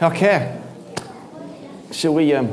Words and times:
Okay. 0.00 0.56
Shall 1.90 2.14
we 2.14 2.32
um, 2.32 2.46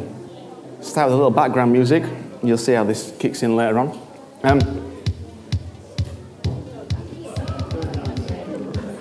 start 0.82 1.10
with 1.10 1.14
a 1.14 1.16
little 1.16 1.30
background 1.30 1.72
music? 1.72 2.04
You'll 2.42 2.58
see 2.58 2.72
how 2.72 2.84
this 2.84 3.14
kicks 3.20 3.44
in 3.44 3.56
later 3.56 3.78
on. 3.78 4.02
Um, 4.42 4.60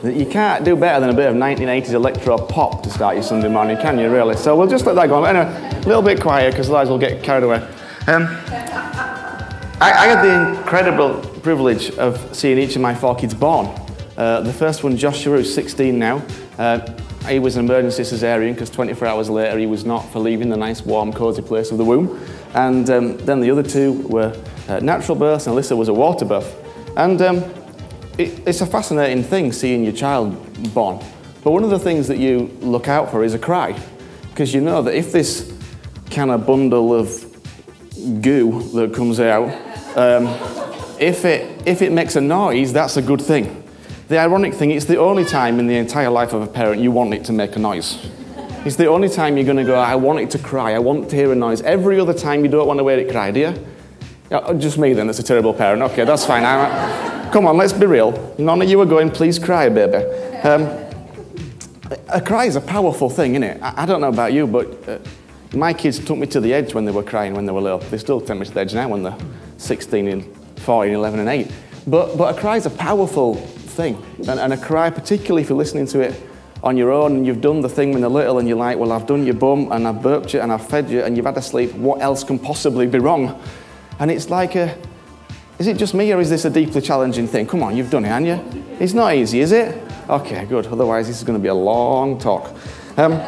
you 0.04 0.26
can't 0.26 0.62
do 0.62 0.76
better 0.76 1.00
than 1.00 1.08
a 1.08 1.14
bit 1.14 1.30
of 1.30 1.36
1980s 1.36 1.94
electro 1.94 2.36
pop 2.36 2.82
to 2.82 2.90
start 2.90 3.14
your 3.14 3.22
Sunday 3.22 3.48
morning, 3.48 3.78
can 3.78 3.98
you, 3.98 4.12
really? 4.12 4.36
So 4.36 4.54
we'll 4.54 4.68
just 4.68 4.84
let 4.84 4.94
that 4.96 5.06
go 5.06 5.24
on. 5.24 5.34
Anyway, 5.34 5.80
a 5.82 5.88
little 5.88 6.02
bit 6.02 6.20
quiet 6.20 6.50
because 6.50 6.66
otherwise 6.66 6.90
we'll 6.90 6.98
get 6.98 7.22
carried 7.22 7.44
away. 7.44 7.66
Um, 8.08 8.26
I, 9.80 9.90
I 9.90 10.06
had 10.06 10.22
the 10.22 10.58
incredible 10.58 11.18
privilege 11.40 11.92
of 11.92 12.36
seeing 12.36 12.58
each 12.58 12.76
of 12.76 12.82
my 12.82 12.94
four 12.94 13.16
kids 13.16 13.32
born. 13.32 13.68
Uh, 14.18 14.42
the 14.42 14.52
first 14.52 14.84
one, 14.84 14.98
Joshua, 14.98 15.38
who's 15.38 15.54
16 15.54 15.98
now. 15.98 16.22
Uh, 16.58 16.86
he 17.26 17.38
was 17.38 17.56
an 17.56 17.64
emergency 17.64 18.02
cesarean 18.02 18.52
because 18.52 18.70
24 18.70 19.08
hours 19.08 19.30
later 19.30 19.58
he 19.58 19.66
was 19.66 19.84
not 19.84 20.00
for 20.12 20.18
leaving 20.18 20.50
the 20.50 20.56
nice, 20.56 20.82
warm, 20.82 21.12
cosy 21.12 21.42
place 21.42 21.70
of 21.70 21.78
the 21.78 21.84
womb. 21.84 22.20
And 22.54 22.88
um, 22.90 23.16
then 23.18 23.40
the 23.40 23.50
other 23.50 23.62
two 23.62 23.92
were 24.08 24.38
uh, 24.68 24.80
natural 24.80 25.16
births, 25.16 25.46
and 25.46 25.56
Alyssa 25.56 25.76
was 25.76 25.88
a 25.88 25.94
water 25.94 26.24
birth. 26.24 26.54
And 26.96 27.20
um, 27.22 27.38
it, 28.18 28.46
it's 28.46 28.60
a 28.60 28.66
fascinating 28.66 29.22
thing 29.22 29.52
seeing 29.52 29.84
your 29.84 29.92
child 29.92 30.34
born. 30.74 31.02
But 31.42 31.50
one 31.50 31.64
of 31.64 31.70
the 31.70 31.78
things 31.78 32.08
that 32.08 32.18
you 32.18 32.56
look 32.60 32.88
out 32.88 33.10
for 33.10 33.24
is 33.24 33.34
a 33.34 33.38
cry. 33.38 33.78
Because 34.30 34.54
you 34.54 34.60
know 34.60 34.82
that 34.82 34.94
if 34.94 35.12
this 35.12 35.52
kind 36.10 36.30
of 36.30 36.46
bundle 36.46 36.94
of 36.94 37.24
goo 38.20 38.62
that 38.74 38.94
comes 38.94 39.18
out, 39.18 39.48
um, 39.96 40.26
if, 41.00 41.24
it, 41.24 41.62
if 41.66 41.82
it 41.82 41.92
makes 41.92 42.16
a 42.16 42.20
noise, 42.20 42.72
that's 42.72 42.96
a 42.96 43.02
good 43.02 43.20
thing. 43.20 43.63
The 44.06 44.18
ironic 44.18 44.52
thing, 44.52 44.70
it's 44.70 44.84
the 44.84 44.98
only 44.98 45.24
time 45.24 45.58
in 45.58 45.66
the 45.66 45.76
entire 45.76 46.10
life 46.10 46.34
of 46.34 46.42
a 46.42 46.46
parent 46.46 46.82
you 46.82 46.90
want 46.90 47.14
it 47.14 47.24
to 47.24 47.32
make 47.32 47.56
a 47.56 47.58
noise. 47.58 48.06
It's 48.66 48.76
the 48.76 48.86
only 48.86 49.08
time 49.08 49.38
you're 49.38 49.46
going 49.46 49.56
to 49.56 49.64
go, 49.64 49.76
I 49.76 49.94
want 49.94 50.18
it 50.18 50.30
to 50.32 50.38
cry, 50.38 50.74
I 50.74 50.78
want 50.78 51.08
to 51.08 51.16
hear 51.16 51.32
a 51.32 51.34
noise. 51.34 51.62
Every 51.62 51.98
other 51.98 52.12
time 52.12 52.44
you 52.44 52.50
don't 52.50 52.66
want 52.66 52.80
to 52.80 52.86
hear 52.86 52.98
it 52.98 53.10
cry, 53.10 53.30
do 53.30 53.40
you? 53.40 53.66
Yeah, 54.30 54.52
just 54.58 54.76
me 54.76 54.92
then, 54.92 55.06
that's 55.06 55.20
a 55.20 55.22
terrible 55.22 55.54
parent. 55.54 55.80
Okay, 55.82 56.04
that's 56.04 56.26
fine. 56.26 56.44
I'm, 56.44 57.30
come 57.30 57.46
on, 57.46 57.56
let's 57.56 57.72
be 57.72 57.86
real. 57.86 58.34
None 58.36 58.60
of 58.60 58.68
you 58.68 58.78
are 58.82 58.86
going, 58.86 59.10
please 59.10 59.38
cry, 59.38 59.70
baby. 59.70 60.04
Um, 60.46 60.62
a 62.08 62.20
cry 62.20 62.44
is 62.44 62.56
a 62.56 62.60
powerful 62.60 63.08
thing, 63.08 63.32
isn't 63.32 63.42
it? 63.42 63.62
I, 63.62 63.84
I 63.84 63.86
don't 63.86 64.02
know 64.02 64.10
about 64.10 64.34
you, 64.34 64.46
but 64.46 64.86
uh, 64.86 64.98
my 65.56 65.72
kids 65.72 65.98
took 65.98 66.18
me 66.18 66.26
to 66.26 66.40
the 66.40 66.52
edge 66.52 66.74
when 66.74 66.84
they 66.84 66.92
were 66.92 67.02
crying 67.02 67.32
when 67.32 67.46
they 67.46 67.52
were 67.52 67.62
little. 67.62 67.78
They 67.78 67.96
still 67.96 68.20
take 68.20 68.38
me 68.38 68.44
to 68.44 68.52
the 68.52 68.60
edge 68.60 68.74
now 68.74 68.86
when 68.88 69.02
they're 69.02 69.16
16 69.56 70.08
and 70.08 70.36
14, 70.60 70.92
11 70.92 71.20
and 71.20 71.28
8. 71.30 71.50
But, 71.86 72.18
but 72.18 72.36
a 72.36 72.38
cry 72.38 72.56
is 72.56 72.66
a 72.66 72.70
powerful 72.70 73.36
thing. 73.74 74.02
And, 74.28 74.40
and 74.40 74.52
a 74.52 74.56
cry, 74.56 74.90
particularly 74.90 75.42
if 75.42 75.48
you're 75.48 75.58
listening 75.58 75.86
to 75.88 76.00
it 76.00 76.20
on 76.62 76.78
your 76.78 76.90
own 76.90 77.16
and 77.16 77.26
you've 77.26 77.42
done 77.42 77.60
the 77.60 77.68
thing 77.68 77.92
when 77.92 78.00
they're 78.00 78.10
little 78.10 78.38
and 78.38 78.48
you're 78.48 78.56
like, 78.56 78.78
well, 78.78 78.92
I've 78.92 79.06
done 79.06 79.26
your 79.26 79.34
bum 79.34 79.70
and 79.70 79.86
I've 79.86 80.00
burped 80.00 80.32
you 80.32 80.40
and 80.40 80.50
I've 80.50 80.66
fed 80.66 80.88
you 80.88 81.02
and 81.02 81.16
you've 81.16 81.26
had 81.26 81.36
a 81.36 81.42
sleep. 81.42 81.74
What 81.74 82.00
else 82.00 82.24
can 82.24 82.38
possibly 82.38 82.86
be 82.86 82.98
wrong? 82.98 83.38
And 83.98 84.10
it's 84.10 84.30
like 84.30 84.54
a, 84.56 84.76
is 85.58 85.66
it 85.66 85.76
just 85.76 85.92
me 85.92 86.10
or 86.12 86.20
is 86.20 86.30
this 86.30 86.46
a 86.46 86.50
deeply 86.50 86.80
challenging 86.80 87.26
thing? 87.26 87.46
Come 87.46 87.62
on, 87.62 87.76
you've 87.76 87.90
done 87.90 88.04
it, 88.04 88.08
haven't 88.08 88.26
you? 88.26 88.64
It's 88.80 88.94
not 88.94 89.14
easy, 89.14 89.40
is 89.40 89.52
it? 89.52 89.80
Okay, 90.08 90.46
good. 90.46 90.66
Otherwise, 90.66 91.06
this 91.06 91.18
is 91.18 91.24
going 91.24 91.38
to 91.38 91.42
be 91.42 91.48
a 91.48 91.54
long 91.54 92.18
talk. 92.18 92.50
Um, 92.96 93.20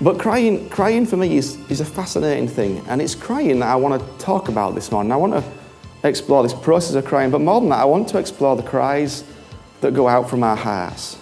but 0.00 0.18
crying, 0.18 0.70
crying 0.70 1.04
for 1.04 1.18
me 1.18 1.36
is, 1.36 1.58
is 1.70 1.80
a 1.80 1.84
fascinating 1.84 2.48
thing. 2.48 2.82
And 2.88 3.02
it's 3.02 3.14
crying 3.14 3.58
that 3.60 3.68
I 3.68 3.76
want 3.76 4.00
to 4.00 4.24
talk 4.24 4.48
about 4.48 4.74
this 4.74 4.90
morning. 4.90 5.12
I 5.12 5.16
want 5.16 5.34
to 5.34 5.44
explore 6.02 6.42
this 6.42 6.54
process 6.54 6.94
of 6.94 7.04
crying, 7.04 7.30
but 7.30 7.40
more 7.40 7.60
than 7.60 7.70
that, 7.70 7.80
I 7.80 7.84
want 7.84 8.08
to 8.08 8.18
explore 8.18 8.56
the 8.56 8.62
cries 8.62 9.24
that 9.80 9.94
go 9.94 10.08
out 10.08 10.28
from 10.30 10.42
our 10.42 10.56
hearts. 10.56 11.16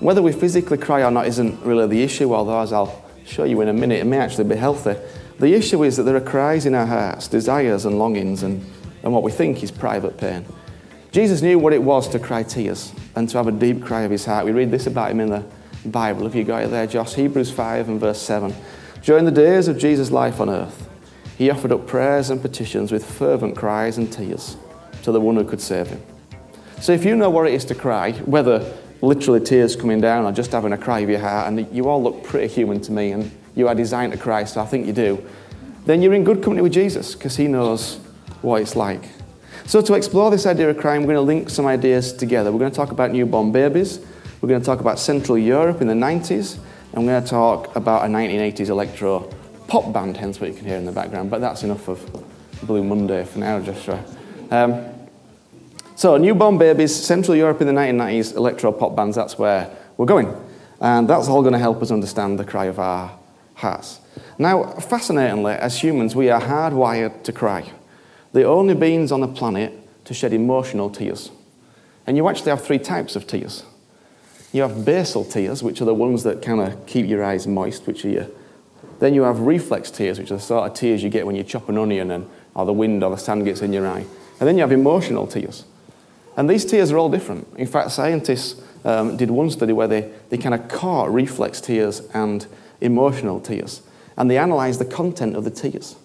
Whether 0.00 0.22
we 0.22 0.32
physically 0.32 0.78
cry 0.78 1.02
or 1.02 1.10
not 1.10 1.26
isn't 1.26 1.62
really 1.64 1.86
the 1.86 2.02
issue, 2.02 2.32
although, 2.34 2.60
as 2.60 2.72
I'll 2.72 3.04
show 3.24 3.44
you 3.44 3.60
in 3.60 3.68
a 3.68 3.72
minute, 3.72 4.00
it 4.00 4.04
may 4.04 4.18
actually 4.18 4.44
be 4.44 4.56
healthy. 4.56 4.96
The 5.38 5.54
issue 5.54 5.82
is 5.84 5.96
that 5.96 6.02
there 6.04 6.16
are 6.16 6.20
cries 6.20 6.66
in 6.66 6.74
our 6.74 6.86
hearts, 6.86 7.28
desires 7.28 7.84
and 7.84 7.98
longings, 7.98 8.42
and, 8.42 8.64
and 9.02 9.12
what 9.12 9.22
we 9.22 9.30
think 9.30 9.62
is 9.62 9.70
private 9.70 10.18
pain. 10.18 10.44
Jesus 11.10 11.42
knew 11.42 11.58
what 11.58 11.72
it 11.72 11.82
was 11.82 12.08
to 12.08 12.18
cry 12.18 12.42
tears 12.42 12.92
and 13.16 13.28
to 13.28 13.38
have 13.38 13.46
a 13.46 13.52
deep 13.52 13.82
cry 13.82 14.02
of 14.02 14.10
his 14.10 14.24
heart. 14.24 14.44
We 14.44 14.52
read 14.52 14.70
this 14.70 14.86
about 14.86 15.10
him 15.10 15.20
in 15.20 15.30
the 15.30 15.44
Bible. 15.86 16.26
If 16.26 16.34
you 16.34 16.44
got 16.44 16.64
it 16.64 16.70
there, 16.70 16.86
Josh, 16.86 17.14
Hebrews 17.14 17.50
5 17.50 17.88
and 17.88 18.00
verse 18.00 18.20
7. 18.20 18.54
During 19.02 19.24
the 19.24 19.30
days 19.30 19.68
of 19.68 19.78
Jesus' 19.78 20.10
life 20.10 20.40
on 20.40 20.50
earth, 20.50 20.88
he 21.38 21.50
offered 21.50 21.70
up 21.70 21.86
prayers 21.86 22.30
and 22.30 22.42
petitions 22.42 22.90
with 22.90 23.04
fervent 23.04 23.56
cries 23.56 23.96
and 23.96 24.12
tears 24.12 24.56
to 25.02 25.12
the 25.12 25.20
one 25.20 25.36
who 25.36 25.44
could 25.44 25.60
save 25.60 25.86
him. 25.86 26.02
So 26.80 26.92
if 26.92 27.04
you 27.04 27.14
know 27.14 27.30
what 27.30 27.46
it 27.46 27.54
is 27.54 27.64
to 27.66 27.76
cry, 27.76 28.12
whether 28.12 28.74
literally 29.00 29.38
tears 29.38 29.76
coming 29.76 30.00
down 30.00 30.24
or 30.24 30.32
just 30.32 30.50
having 30.50 30.72
a 30.72 30.78
cry 30.78 30.98
of 30.98 31.08
your 31.08 31.20
heart, 31.20 31.46
and 31.46 31.72
you 31.72 31.88
all 31.88 32.02
look 32.02 32.24
pretty 32.24 32.52
human 32.52 32.80
to 32.80 32.92
me, 32.92 33.12
and 33.12 33.30
you 33.54 33.68
are 33.68 33.74
designed 33.74 34.12
to 34.12 34.18
cry, 34.18 34.42
so 34.44 34.60
I 34.60 34.66
think 34.66 34.86
you 34.86 34.92
do, 34.92 35.24
then 35.86 36.02
you're 36.02 36.12
in 36.12 36.24
good 36.24 36.42
company 36.42 36.60
with 36.60 36.72
Jesus 36.72 37.14
because 37.14 37.36
he 37.36 37.46
knows 37.46 37.96
what 38.42 38.60
it's 38.60 38.74
like. 38.74 39.04
So, 39.66 39.80
to 39.80 39.94
explore 39.94 40.30
this 40.30 40.46
idea 40.46 40.68
of 40.70 40.78
crying, 40.78 41.02
we're 41.02 41.14
going 41.14 41.16
to 41.16 41.20
link 41.20 41.50
some 41.50 41.66
ideas 41.66 42.12
together. 42.12 42.50
We're 42.50 42.58
going 42.58 42.70
to 42.70 42.76
talk 42.76 42.90
about 42.90 43.12
newborn 43.12 43.52
babies, 43.52 44.00
we're 44.40 44.48
going 44.48 44.60
to 44.60 44.66
talk 44.66 44.80
about 44.80 44.98
Central 44.98 45.38
Europe 45.38 45.80
in 45.80 45.86
the 45.86 45.94
90s, 45.94 46.58
and 46.92 47.04
we're 47.04 47.12
going 47.12 47.22
to 47.22 47.30
talk 47.30 47.76
about 47.76 48.04
a 48.04 48.08
1980s 48.08 48.68
electro 48.68 49.30
pop 49.68 49.92
band, 49.92 50.16
hence 50.16 50.40
what 50.40 50.50
you 50.50 50.56
can 50.56 50.66
hear 50.66 50.78
in 50.78 50.86
the 50.86 50.92
background. 50.92 51.30
But 51.30 51.40
that's 51.40 51.62
enough 51.62 51.86
of 51.88 52.26
Blue 52.62 52.82
Monday 52.82 53.24
for 53.24 53.38
now, 53.38 53.60
Joshua. 53.60 54.02
Um, 54.50 54.86
so, 55.94 56.16
newborn 56.16 56.58
babies, 56.58 56.94
Central 56.94 57.36
Europe 57.36 57.60
in 57.60 57.66
the 57.66 57.72
1990s, 57.72 58.34
electro 58.34 58.72
pop 58.72 58.96
bands, 58.96 59.14
that's 59.14 59.38
where 59.38 59.70
we're 59.96 60.06
going. 60.06 60.34
And 60.80 61.08
that's 61.08 61.28
all 61.28 61.42
going 61.42 61.52
to 61.52 61.58
help 61.58 61.82
us 61.82 61.90
understand 61.90 62.38
the 62.38 62.44
cry 62.44 62.66
of 62.66 62.78
our 62.78 63.16
hearts. 63.54 64.00
Now, 64.38 64.64
fascinatingly, 64.64 65.52
as 65.54 65.82
humans, 65.82 66.14
we 66.14 66.30
are 66.30 66.40
hardwired 66.40 67.24
to 67.24 67.32
cry. 67.32 67.72
The 68.32 68.44
only 68.44 68.74
beings 68.74 69.10
on 69.12 69.20
the 69.20 69.28
planet 69.28 69.72
to 70.04 70.14
shed 70.14 70.32
emotional 70.32 70.88
tears. 70.88 71.30
And 72.06 72.16
you 72.16 72.28
actually 72.28 72.50
have 72.50 72.64
three 72.64 72.78
types 72.78 73.16
of 73.16 73.26
tears. 73.26 73.64
You 74.52 74.62
have 74.62 74.84
basal 74.84 75.24
tears, 75.24 75.62
which 75.62 75.82
are 75.82 75.84
the 75.84 75.94
ones 75.94 76.22
that 76.22 76.40
kind 76.40 76.60
of 76.60 76.86
keep 76.86 77.06
your 77.06 77.24
eyes 77.24 77.46
moist, 77.46 77.86
which 77.86 78.04
are 78.04 78.08
your 78.08 78.26
then 78.98 79.14
you 79.14 79.22
have 79.22 79.40
reflex 79.40 79.90
tears, 79.90 80.18
which 80.18 80.30
are 80.30 80.36
the 80.36 80.40
sort 80.40 80.70
of 80.70 80.76
tears 80.76 81.02
you 81.02 81.10
get 81.10 81.26
when 81.26 81.36
you 81.36 81.44
chop 81.44 81.68
an 81.68 81.78
onion 81.78 82.10
and, 82.10 82.28
or 82.54 82.66
the 82.66 82.72
wind 82.72 83.04
or 83.04 83.10
the 83.10 83.16
sand 83.16 83.44
gets 83.44 83.62
in 83.62 83.72
your 83.72 83.86
eye. 83.86 84.04
And 84.40 84.48
then 84.48 84.56
you 84.56 84.62
have 84.62 84.72
emotional 84.72 85.26
tears. 85.26 85.64
And 86.36 86.48
these 86.48 86.64
tears 86.64 86.92
are 86.92 86.98
all 86.98 87.08
different. 87.08 87.48
In 87.56 87.66
fact, 87.66 87.90
scientists 87.90 88.60
um, 88.84 89.16
did 89.16 89.30
one 89.30 89.50
study 89.50 89.72
where 89.72 89.88
they, 89.88 90.10
they 90.30 90.38
kind 90.38 90.54
of 90.54 90.68
caught 90.68 91.12
reflex 91.12 91.60
tears 91.60 92.00
and 92.14 92.46
emotional 92.80 93.40
tears. 93.40 93.82
And 94.16 94.30
they 94.30 94.38
analysed 94.38 94.78
the 94.78 94.84
content 94.84 95.36
of 95.36 95.44
the 95.44 95.50
tears. 95.50 95.96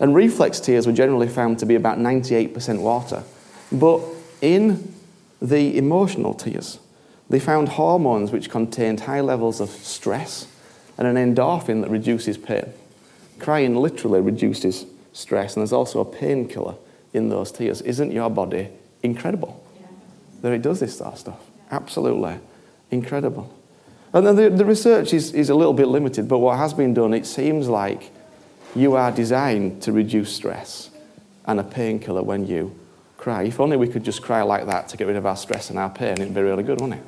And 0.00 0.14
reflex 0.14 0.60
tears 0.60 0.86
were 0.86 0.92
generally 0.92 1.28
found 1.28 1.58
to 1.60 1.66
be 1.66 1.74
about 1.74 1.98
98% 1.98 2.80
water. 2.80 3.22
But 3.70 4.00
in 4.40 4.94
the 5.40 5.76
emotional 5.76 6.34
tears, 6.34 6.78
they 7.28 7.40
found 7.40 7.70
hormones 7.70 8.32
which 8.32 8.50
contained 8.50 9.00
high 9.00 9.20
levels 9.20 9.60
of 9.60 9.70
stress 9.70 10.46
and 10.98 11.06
an 11.06 11.16
endorphin 11.16 11.82
that 11.82 11.90
reduces 11.90 12.38
pain. 12.38 12.72
Crying 13.38 13.76
literally 13.76 14.20
reduces 14.20 14.86
stress, 15.12 15.56
and 15.56 15.62
there's 15.62 15.72
also 15.72 16.00
a 16.00 16.04
painkiller 16.04 16.74
in 17.12 17.28
those 17.28 17.52
tears. 17.52 17.80
Isn't 17.82 18.12
your 18.12 18.30
body 18.30 18.68
incredible 19.02 19.64
yeah. 19.78 19.86
that 20.42 20.52
it 20.52 20.62
does 20.62 20.80
this 20.80 20.98
sort 20.98 21.14
of 21.14 21.18
stuff? 21.18 21.40
Yeah. 21.40 21.76
Absolutely 21.76 22.38
incredible. 22.90 23.52
And 24.12 24.26
then 24.26 24.36
the, 24.36 24.50
the 24.50 24.64
research 24.64 25.12
is, 25.12 25.32
is 25.32 25.50
a 25.50 25.54
little 25.54 25.72
bit 25.72 25.88
limited, 25.88 26.28
but 26.28 26.38
what 26.38 26.56
has 26.58 26.72
been 26.72 26.94
done, 26.94 27.12
it 27.12 27.26
seems 27.26 27.68
like 27.68 28.12
you 28.76 28.94
are 28.94 29.10
designed 29.10 29.82
to 29.82 29.92
reduce 29.92 30.32
stress 30.32 30.90
and 31.46 31.58
a 31.58 31.64
painkiller 31.64 32.22
when 32.22 32.46
you 32.46 32.78
cry. 33.16 33.42
If 33.42 33.58
only 33.58 33.76
we 33.76 33.88
could 33.88 34.04
just 34.04 34.22
cry 34.22 34.42
like 34.42 34.66
that 34.66 34.88
to 34.90 34.96
get 34.96 35.06
rid 35.06 35.16
of 35.16 35.26
our 35.26 35.36
stress 35.36 35.70
and 35.70 35.78
our 35.78 35.90
pain, 35.90 36.12
it'd 36.12 36.34
be 36.34 36.40
really 36.40 36.62
good, 36.62 36.80
wouldn't 36.80 37.00
it? 37.00 37.06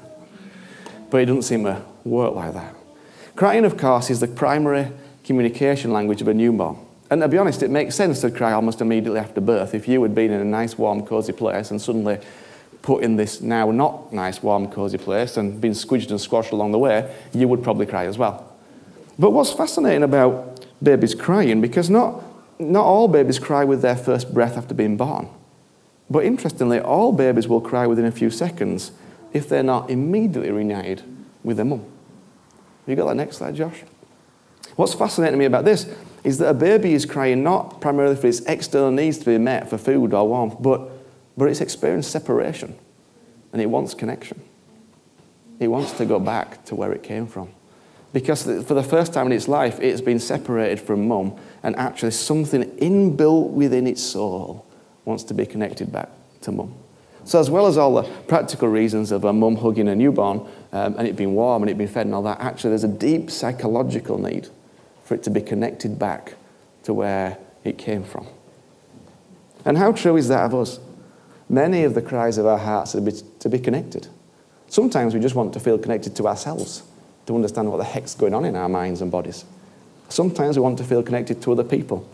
But 1.10 1.18
it 1.18 1.26
doesn't 1.26 1.42
seem 1.42 1.64
to 1.64 1.82
work 2.04 2.34
like 2.34 2.54
that. 2.54 2.74
Crying, 3.36 3.66
of 3.66 3.76
course, 3.76 4.08
is 4.08 4.20
the 4.20 4.28
primary 4.28 4.90
communication 5.22 5.92
language 5.92 6.22
of 6.22 6.28
a 6.28 6.32
newborn. 6.32 6.78
And 7.10 7.20
to 7.20 7.28
be 7.28 7.36
honest, 7.36 7.62
it 7.62 7.70
makes 7.70 7.94
sense 7.94 8.22
to 8.22 8.30
cry 8.30 8.52
almost 8.52 8.80
immediately 8.80 9.20
after 9.20 9.42
birth. 9.42 9.74
If 9.74 9.86
you 9.86 10.02
had 10.02 10.14
been 10.14 10.30
in 10.30 10.40
a 10.40 10.44
nice, 10.44 10.78
warm, 10.78 11.06
cosy 11.06 11.34
place 11.34 11.70
and 11.70 11.80
suddenly 11.80 12.18
put 12.80 13.04
in 13.04 13.16
this 13.16 13.42
now 13.42 13.70
not 13.70 14.10
nice, 14.10 14.42
warm, 14.42 14.70
cosy 14.70 14.96
place 14.96 15.36
and 15.36 15.60
been 15.60 15.72
squidged 15.72 16.10
and 16.10 16.18
squashed 16.18 16.52
along 16.52 16.72
the 16.72 16.78
way, 16.78 17.14
you 17.34 17.46
would 17.46 17.62
probably 17.62 17.84
cry 17.84 18.06
as 18.06 18.16
well. 18.16 18.56
But 19.18 19.32
what's 19.32 19.52
fascinating 19.52 20.02
about 20.02 20.66
babies 20.82 21.14
crying, 21.14 21.60
because 21.60 21.90
not, 21.90 22.22
not 22.58 22.86
all 22.86 23.06
babies 23.06 23.38
cry 23.38 23.64
with 23.64 23.82
their 23.82 23.96
first 23.96 24.32
breath 24.32 24.56
after 24.56 24.72
being 24.72 24.96
born. 24.96 25.28
But 26.08 26.24
interestingly, 26.24 26.80
all 26.80 27.12
babies 27.12 27.48
will 27.48 27.60
cry 27.60 27.86
within 27.86 28.06
a 28.06 28.12
few 28.12 28.30
seconds 28.30 28.92
if 29.34 29.46
they're 29.46 29.62
not 29.62 29.90
immediately 29.90 30.50
reunited 30.50 31.02
with 31.44 31.58
their 31.58 31.66
mum. 31.66 31.84
You 32.86 32.96
got 32.96 33.06
that 33.08 33.16
next 33.16 33.38
slide, 33.38 33.54
Josh? 33.56 33.82
What's 34.76 34.94
fascinating 34.94 35.32
to 35.32 35.38
me 35.38 35.44
about 35.44 35.64
this 35.64 35.92
is 36.22 36.38
that 36.38 36.48
a 36.48 36.54
baby 36.54 36.92
is 36.92 37.06
crying 37.06 37.42
not 37.42 37.80
primarily 37.80 38.16
for 38.16 38.26
its 38.26 38.40
external 38.40 38.90
needs 38.90 39.18
to 39.18 39.24
be 39.24 39.38
met 39.38 39.70
for 39.70 39.78
food 39.78 40.12
or 40.12 40.28
warmth, 40.28 40.56
but, 40.60 40.90
but 41.36 41.48
it's 41.48 41.60
experienced 41.60 42.10
separation 42.10 42.76
and 43.52 43.62
it 43.62 43.66
wants 43.66 43.94
connection. 43.94 44.40
It 45.58 45.68
wants 45.68 45.92
to 45.92 46.04
go 46.04 46.18
back 46.20 46.64
to 46.66 46.74
where 46.74 46.92
it 46.92 47.02
came 47.02 47.26
from. 47.26 47.50
because 48.12 48.44
for 48.44 48.74
the 48.74 48.82
first 48.82 49.12
time 49.12 49.26
in 49.26 49.32
its 49.32 49.46
life, 49.46 49.78
it's 49.80 50.00
been 50.00 50.18
separated 50.18 50.80
from 50.80 51.06
mum, 51.06 51.36
and 51.62 51.76
actually 51.76 52.12
something 52.12 52.64
inbuilt 52.78 53.50
within 53.50 53.86
its 53.86 54.02
soul 54.02 54.64
wants 55.04 55.22
to 55.24 55.34
be 55.34 55.44
connected 55.44 55.92
back 55.92 56.08
to 56.40 56.50
mum. 56.50 56.74
So, 57.26 57.40
as 57.40 57.50
well 57.50 57.66
as 57.66 57.76
all 57.76 57.92
the 57.92 58.04
practical 58.28 58.68
reasons 58.68 59.10
of 59.10 59.24
a 59.24 59.32
mum 59.32 59.56
hugging 59.56 59.88
a 59.88 59.96
newborn 59.96 60.46
um, 60.72 60.94
and 60.96 61.08
it 61.08 61.16
being 61.16 61.34
warm 61.34 61.64
and 61.64 61.68
it 61.68 61.76
being 61.76 61.90
fed 61.90 62.06
and 62.06 62.14
all 62.14 62.22
that, 62.22 62.40
actually, 62.40 62.70
there's 62.70 62.84
a 62.84 62.88
deep 62.88 63.32
psychological 63.32 64.16
need 64.16 64.48
for 65.02 65.16
it 65.16 65.24
to 65.24 65.30
be 65.30 65.40
connected 65.40 65.98
back 65.98 66.34
to 66.84 66.94
where 66.94 67.36
it 67.64 67.78
came 67.78 68.04
from. 68.04 68.28
And 69.64 69.76
how 69.76 69.90
true 69.90 70.16
is 70.16 70.28
that 70.28 70.44
of 70.44 70.54
us? 70.54 70.78
Many 71.48 71.82
of 71.82 71.94
the 71.94 72.02
cries 72.02 72.38
of 72.38 72.46
our 72.46 72.58
hearts 72.58 72.94
are 72.94 73.00
to 73.00 73.04
be, 73.04 73.20
to 73.40 73.48
be 73.48 73.58
connected. 73.58 74.06
Sometimes 74.68 75.12
we 75.12 75.18
just 75.18 75.34
want 75.34 75.52
to 75.54 75.60
feel 75.60 75.78
connected 75.78 76.14
to 76.16 76.28
ourselves 76.28 76.84
to 77.26 77.34
understand 77.34 77.72
what 77.72 77.78
the 77.78 77.84
heck's 77.84 78.14
going 78.14 78.34
on 78.34 78.44
in 78.44 78.54
our 78.54 78.68
minds 78.68 79.02
and 79.02 79.10
bodies. 79.10 79.44
Sometimes 80.08 80.56
we 80.56 80.62
want 80.62 80.78
to 80.78 80.84
feel 80.84 81.02
connected 81.02 81.42
to 81.42 81.50
other 81.50 81.64
people. 81.64 82.08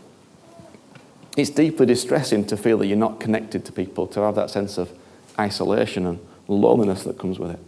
It's 1.37 1.51
deeply 1.51 1.85
distressing 1.85 2.45
to 2.45 2.57
feel 2.57 2.79
that 2.79 2.87
you're 2.87 2.97
not 2.97 3.19
connected 3.19 3.63
to 3.65 3.71
people, 3.71 4.07
to 4.07 4.21
have 4.21 4.33
that 4.35 4.49
sense 4.49 4.79
of 4.79 4.91
isolation 5.39 6.05
and 6.05 6.19
loneliness 6.47 7.03
that 7.03 7.17
comes 7.17 7.39
with 7.39 7.51
it. 7.51 7.59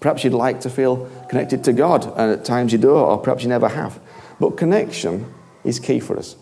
Perhaps 0.00 0.24
you'd 0.24 0.32
like 0.32 0.60
to 0.62 0.70
feel 0.70 1.08
connected 1.28 1.62
to 1.64 1.72
God, 1.72 2.04
and 2.16 2.32
at 2.32 2.44
times 2.44 2.72
you 2.72 2.78
do, 2.78 2.90
or 2.90 3.18
perhaps 3.18 3.42
you 3.42 3.48
never 3.48 3.68
have. 3.68 4.00
But 4.40 4.56
connection 4.56 5.32
is 5.64 5.78
key 5.78 6.00
for 6.00 6.18
us. 6.18 6.36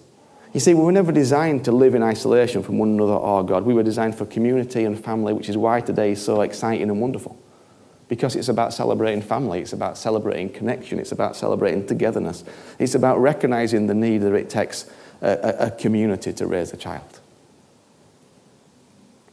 You 0.53 0.61
see, 0.61 0.75
we 0.75 0.83
were 0.83 0.93
never 0.93 1.13
designed 1.13 1.65
to 1.67 1.73
live 1.73 1.95
in 1.95 2.03
isolation 2.03 2.63
from 2.63 2.79
one 2.79 2.89
another 2.91 3.13
or 3.13 3.45
God. 3.45 3.65
We 3.65 3.75
were 3.75 3.83
designed 3.83 4.17
for 4.17 4.27
community 4.27 4.85
and 4.85 5.03
family, 5.03 5.33
which 5.33 5.49
is 5.49 5.57
why 5.57 5.81
today 5.81 6.13
is 6.13 6.25
so 6.25 6.41
exciting 6.41 6.91
and 6.91 7.01
wonderful 7.01 7.41
because 8.11 8.35
it's 8.35 8.49
about 8.49 8.75
celebrating 8.75 9.23
family, 9.23 9.61
it's 9.61 9.73
about 9.73 9.97
celebrating 9.97 10.49
connection, 10.49 10.99
it's 10.99 11.13
about 11.13 11.37
celebrating 11.37 11.87
togetherness, 11.87 12.43
it's 12.81 12.97
about 12.97 13.21
recognizing 13.21 13.87
the 13.87 13.95
need 13.95 14.19
that 14.19 14.35
it 14.35 14.51
takes 14.51 14.91
a, 15.23 15.31
a, 15.31 15.67
a 15.67 15.71
community 15.71 16.33
to 16.33 16.45
raise 16.45 16.73
a 16.73 16.77
child. 16.77 17.20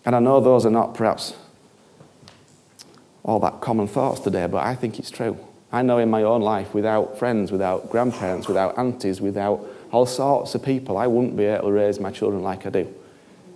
And 0.08 0.16
I 0.16 0.20
know 0.20 0.40
those 0.40 0.66
are 0.66 0.72
not 0.72 0.94
perhaps 0.94 1.34
all 3.24 3.42
that 3.42 3.60
common 3.60 3.90
thoughts 3.90 4.22
today, 4.22 4.48
but 4.48 4.66
I 4.66 4.74
think 4.74 5.00
it's 5.00 5.12
true. 5.12 5.38
I 5.70 5.82
know 5.82 5.98
in 5.98 6.10
my 6.10 6.24
own 6.24 6.42
life, 6.42 6.74
without 6.74 7.20
friends, 7.20 7.52
without 7.52 7.90
grandparents, 7.90 8.48
without 8.48 8.80
aunties, 8.80 9.20
without 9.20 9.68
all 9.92 10.06
sorts 10.06 10.56
of 10.56 10.64
people, 10.64 10.98
I 10.98 11.08
wouldn't 11.08 11.36
be 11.36 11.44
able 11.44 11.66
to 11.66 11.72
raise 11.74 12.00
my 12.00 12.10
children 12.10 12.42
like 12.42 12.66
I 12.66 12.70
do. 12.70 12.96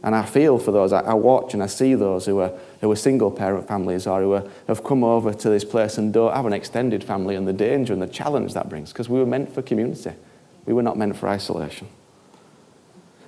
And 0.04 0.14
I 0.14 0.26
feel 0.26 0.60
for 0.60 0.74
those. 0.74 0.92
I, 0.92 1.14
watch 1.14 1.54
and 1.54 1.64
I 1.64 1.68
see 1.68 1.96
those 1.96 2.26
who 2.26 2.40
are, 2.40 2.52
who 2.82 2.92
are 2.92 2.98
single 2.98 3.32
parent 3.32 3.66
families 3.70 4.06
or 4.06 4.20
who 4.20 4.34
are, 4.34 4.44
have 4.68 4.84
come 4.84 5.06
over 5.06 5.34
to 5.34 5.50
this 5.50 5.64
place 5.64 5.98
and 5.98 6.12
don't 6.12 6.36
have 6.36 6.46
an 6.46 6.52
extended 6.52 7.02
family 7.02 7.36
and 7.38 7.48
the 7.48 7.54
danger 7.54 7.94
and 7.94 8.02
the 8.02 8.08
challenge 8.08 8.56
that 8.56 8.68
brings 8.68 8.92
because 8.92 9.08
we 9.08 9.20
were 9.20 9.26
meant 9.26 9.54
for 9.54 9.62
community. 9.62 10.12
We 10.66 10.74
were 10.74 10.84
not 10.84 10.98
meant 10.98 11.16
for 11.16 11.30
isolation. 11.30 11.88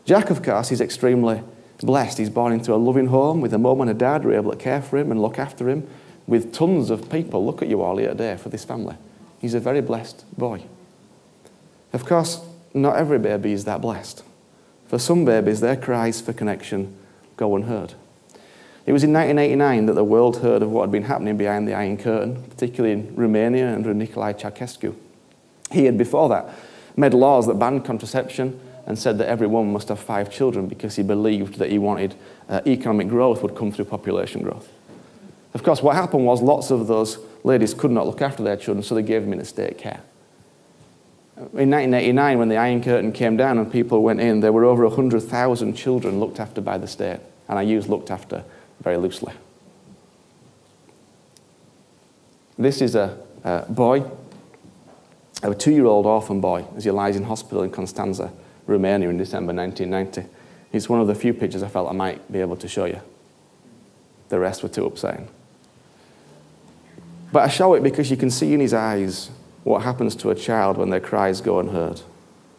Jack, 0.03 0.29
of 0.29 0.43
course, 0.43 0.73
is 0.73 0.81
extremely 0.81 1.41
blessed. 1.83 2.17
He's 2.17 2.29
born 2.29 2.53
into 2.53 2.73
a 2.73 2.77
loving 2.77 3.07
home 3.07 3.41
with 3.41 3.53
a 3.53 3.57
mum 3.57 3.81
and 3.81 3.89
a 3.89 3.93
dad 3.93 4.23
who 4.23 4.29
are 4.29 4.35
able 4.35 4.51
to 4.51 4.57
care 4.57 4.81
for 4.81 4.97
him 4.97 5.11
and 5.11 5.21
look 5.21 5.37
after 5.37 5.69
him 5.69 5.87
with 6.27 6.53
tons 6.53 6.89
of 6.89 7.09
people. 7.09 7.45
Look 7.45 7.61
at 7.61 7.67
you 7.67 7.81
all 7.81 7.97
here 7.97 8.09
today 8.09 8.37
for 8.37 8.49
this 8.49 8.65
family. 8.65 8.95
He's 9.39 9.53
a 9.53 9.59
very 9.59 9.81
blessed 9.81 10.25
boy. 10.37 10.63
Of 11.91 12.05
course, 12.05 12.41
not 12.73 12.95
every 12.95 13.19
baby 13.19 13.51
is 13.51 13.65
that 13.65 13.81
blessed. 13.81 14.23
For 14.87 14.97
some 14.97 15.25
babies, 15.25 15.59
their 15.59 15.75
cries 15.75 16.21
for 16.21 16.33
connection 16.33 16.95
go 17.37 17.55
unheard. 17.55 17.93
It 18.85 18.91
was 18.91 19.03
in 19.03 19.13
1989 19.13 19.85
that 19.85 19.93
the 19.93 20.03
world 20.03 20.37
heard 20.37 20.61
of 20.61 20.71
what 20.71 20.81
had 20.81 20.91
been 20.91 21.03
happening 21.03 21.37
behind 21.37 21.67
the 21.67 21.73
Iron 21.73 21.97
Curtain, 21.97 22.43
particularly 22.49 22.93
in 22.93 23.15
Romania 23.15 23.73
under 23.73 23.93
Nicolae 23.93 24.37
Ceausescu. 24.37 24.95
He 25.71 25.85
had 25.85 25.97
before 25.97 26.29
that 26.29 26.49
made 26.95 27.13
laws 27.13 27.47
that 27.47 27.55
banned 27.55 27.85
contraception 27.85 28.59
and 28.85 28.99
said 28.99 29.17
that 29.17 29.27
every 29.27 29.47
woman 29.47 29.71
must 29.71 29.87
have 29.87 29.99
five 29.99 30.31
children 30.31 30.67
because 30.67 30.95
he 30.95 31.03
believed 31.03 31.55
that 31.55 31.71
he 31.71 31.77
wanted 31.77 32.15
uh, 32.49 32.61
economic 32.67 33.07
growth 33.07 33.41
would 33.41 33.55
come 33.55 33.71
through 33.71 33.85
population 33.85 34.41
growth. 34.41 34.69
Of 35.53 35.63
course, 35.63 35.81
what 35.81 35.95
happened 35.95 36.25
was 36.25 36.41
lots 36.41 36.71
of 36.71 36.87
those 36.87 37.19
ladies 37.43 37.73
could 37.73 37.91
not 37.91 38.07
look 38.07 38.21
after 38.21 38.43
their 38.43 38.57
children, 38.57 38.83
so 38.83 38.95
they 38.95 39.03
gave 39.03 39.21
them 39.21 39.33
in 39.33 39.45
state 39.45 39.77
care. 39.77 40.01
In 41.37 41.69
1989, 41.69 42.39
when 42.39 42.49
the 42.49 42.57
Iron 42.57 42.81
Curtain 42.81 43.11
came 43.11 43.37
down 43.37 43.57
and 43.57 43.71
people 43.71 44.03
went 44.03 44.19
in, 44.19 44.39
there 44.39 44.51
were 44.51 44.65
over 44.65 44.87
100,000 44.87 45.73
children 45.73 46.19
looked 46.19 46.39
after 46.39 46.61
by 46.61 46.77
the 46.77 46.87
state. 46.87 47.19
And 47.49 47.59
I 47.59 47.63
use 47.63 47.87
looked 47.87 48.11
after 48.11 48.43
very 48.81 48.97
loosely. 48.97 49.33
This 52.57 52.81
is 52.81 52.95
a, 52.95 53.17
a 53.43 53.65
boy, 53.67 54.03
a 55.41 55.55
two 55.55 55.71
year 55.71 55.85
old 55.85 56.05
orphan 56.05 56.39
boy, 56.39 56.65
as 56.77 56.83
he 56.83 56.91
lies 56.91 57.15
in 57.15 57.23
hospital 57.23 57.63
in 57.63 57.71
Constanza, 57.71 58.31
Romania 58.67 59.09
in 59.09 59.17
December 59.17 59.53
1990. 59.53 60.29
It's 60.71 60.89
one 60.89 60.99
of 60.99 61.07
the 61.07 61.15
few 61.15 61.33
pictures 61.33 61.63
I 61.63 61.67
felt 61.67 61.89
I 61.89 61.93
might 61.93 62.31
be 62.31 62.39
able 62.39 62.55
to 62.57 62.67
show 62.67 62.85
you. 62.85 62.99
The 64.29 64.39
rest 64.39 64.63
were 64.63 64.69
too 64.69 64.85
upsetting. 64.85 65.27
But 67.31 67.43
I 67.43 67.47
show 67.47 67.73
it 67.73 67.83
because 67.83 68.09
you 68.11 68.17
can 68.17 68.29
see 68.29 68.53
in 68.53 68.59
his 68.59 68.73
eyes 68.73 69.29
what 69.63 69.83
happens 69.83 70.15
to 70.17 70.29
a 70.29 70.35
child 70.35 70.77
when 70.77 70.89
their 70.89 70.99
cries 70.99 71.41
go 71.41 71.59
unheard. 71.59 72.01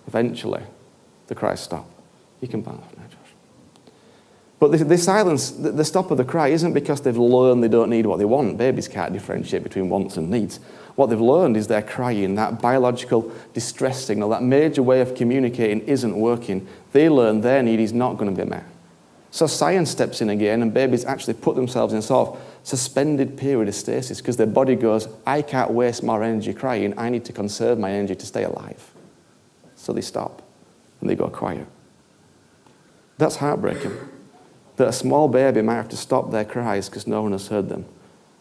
Eventually, 0.07 0.63
the 1.27 1.35
cries 1.35 1.61
stop. 1.61 1.89
You 2.41 2.49
can 2.49 2.61
off 2.61 2.97
now, 2.97 3.05
Josh. 3.09 3.35
But 4.59 4.73
the, 4.73 4.85
the 4.85 4.99
silence, 4.99 5.51
the, 5.51 5.71
the 5.71 5.85
stop 5.85 6.11
of 6.11 6.19
the 6.19 6.25
cry 6.25 6.49
isn't 6.49 6.73
because 6.73 7.01
they've 7.01 7.17
learned 7.17 7.63
they 7.63 7.69
don't 7.69 7.91
need 7.91 8.07
what 8.07 8.19
they 8.19 8.25
want. 8.25 8.59
Babies 8.59 8.89
can't 8.89 9.13
differentiate 9.13 9.63
between 9.63 9.89
wants 9.89 10.17
and 10.17 10.31
needs. 10.31 10.61
What 10.97 11.11
they've 11.11 11.21
learned 11.21 11.57
is 11.57 11.67
they're 11.67 11.83
crying, 11.83 12.37
that 12.37 12.61
biological 12.61 13.33
distress 13.53 14.05
signal, 14.05 14.29
that 14.29 14.43
major 14.43 14.83
way 14.83 15.01
of 15.01 15.15
communicating 15.15 15.81
isn't 15.81 16.17
working. 16.17 16.69
They 16.93 17.09
learn 17.09 17.41
their 17.41 17.63
need 17.63 17.81
is 17.81 17.93
not 17.93 18.17
going 18.17 18.35
to 18.35 18.45
be 18.45 18.49
met. 18.49 18.65
So 19.33 19.49
science 19.49 19.91
steps 19.91 20.21
in 20.21 20.31
again, 20.31 20.63
and 20.63 20.73
babies 20.73 21.05
actually 21.05 21.35
put 21.35 21.57
themselves 21.57 21.93
in 21.93 22.01
sort 22.03 22.29
of 22.37 22.41
suspended 22.63 23.37
period 23.37 23.67
of 23.69 23.75
stasis 23.75 24.21
because 24.21 24.37
their 24.37 24.47
body 24.47 24.77
goes, 24.77 25.09
I 25.27 25.43
can't 25.43 25.73
waste 25.73 26.05
more 26.05 26.23
energy 26.23 26.55
crying, 26.55 26.97
I 26.97 27.11
need 27.11 27.25
to 27.25 27.33
conserve 27.33 27.77
my 27.77 27.91
energy 27.91 28.15
to 28.15 28.27
stay 28.27 28.45
alive. 28.45 28.93
So 29.75 29.93
they 29.93 30.03
stop 30.03 30.43
and 31.01 31.11
they 31.11 31.17
go 31.17 31.29
quiet. 31.29 31.67
That's 33.19 33.37
heartbreaking. 33.37 33.97
That 34.77 34.89
a 34.89 34.93
small 34.93 35.29
baby 35.29 35.63
might 35.63 35.75
have 35.75 35.89
to 35.89 35.97
stop 35.97 36.31
their 36.31 36.45
cries 36.45 36.89
because 36.89 37.09
no 37.09 37.23
one 37.23 37.33
has 37.33 37.49
heard 37.49 37.69
them. 37.69 37.87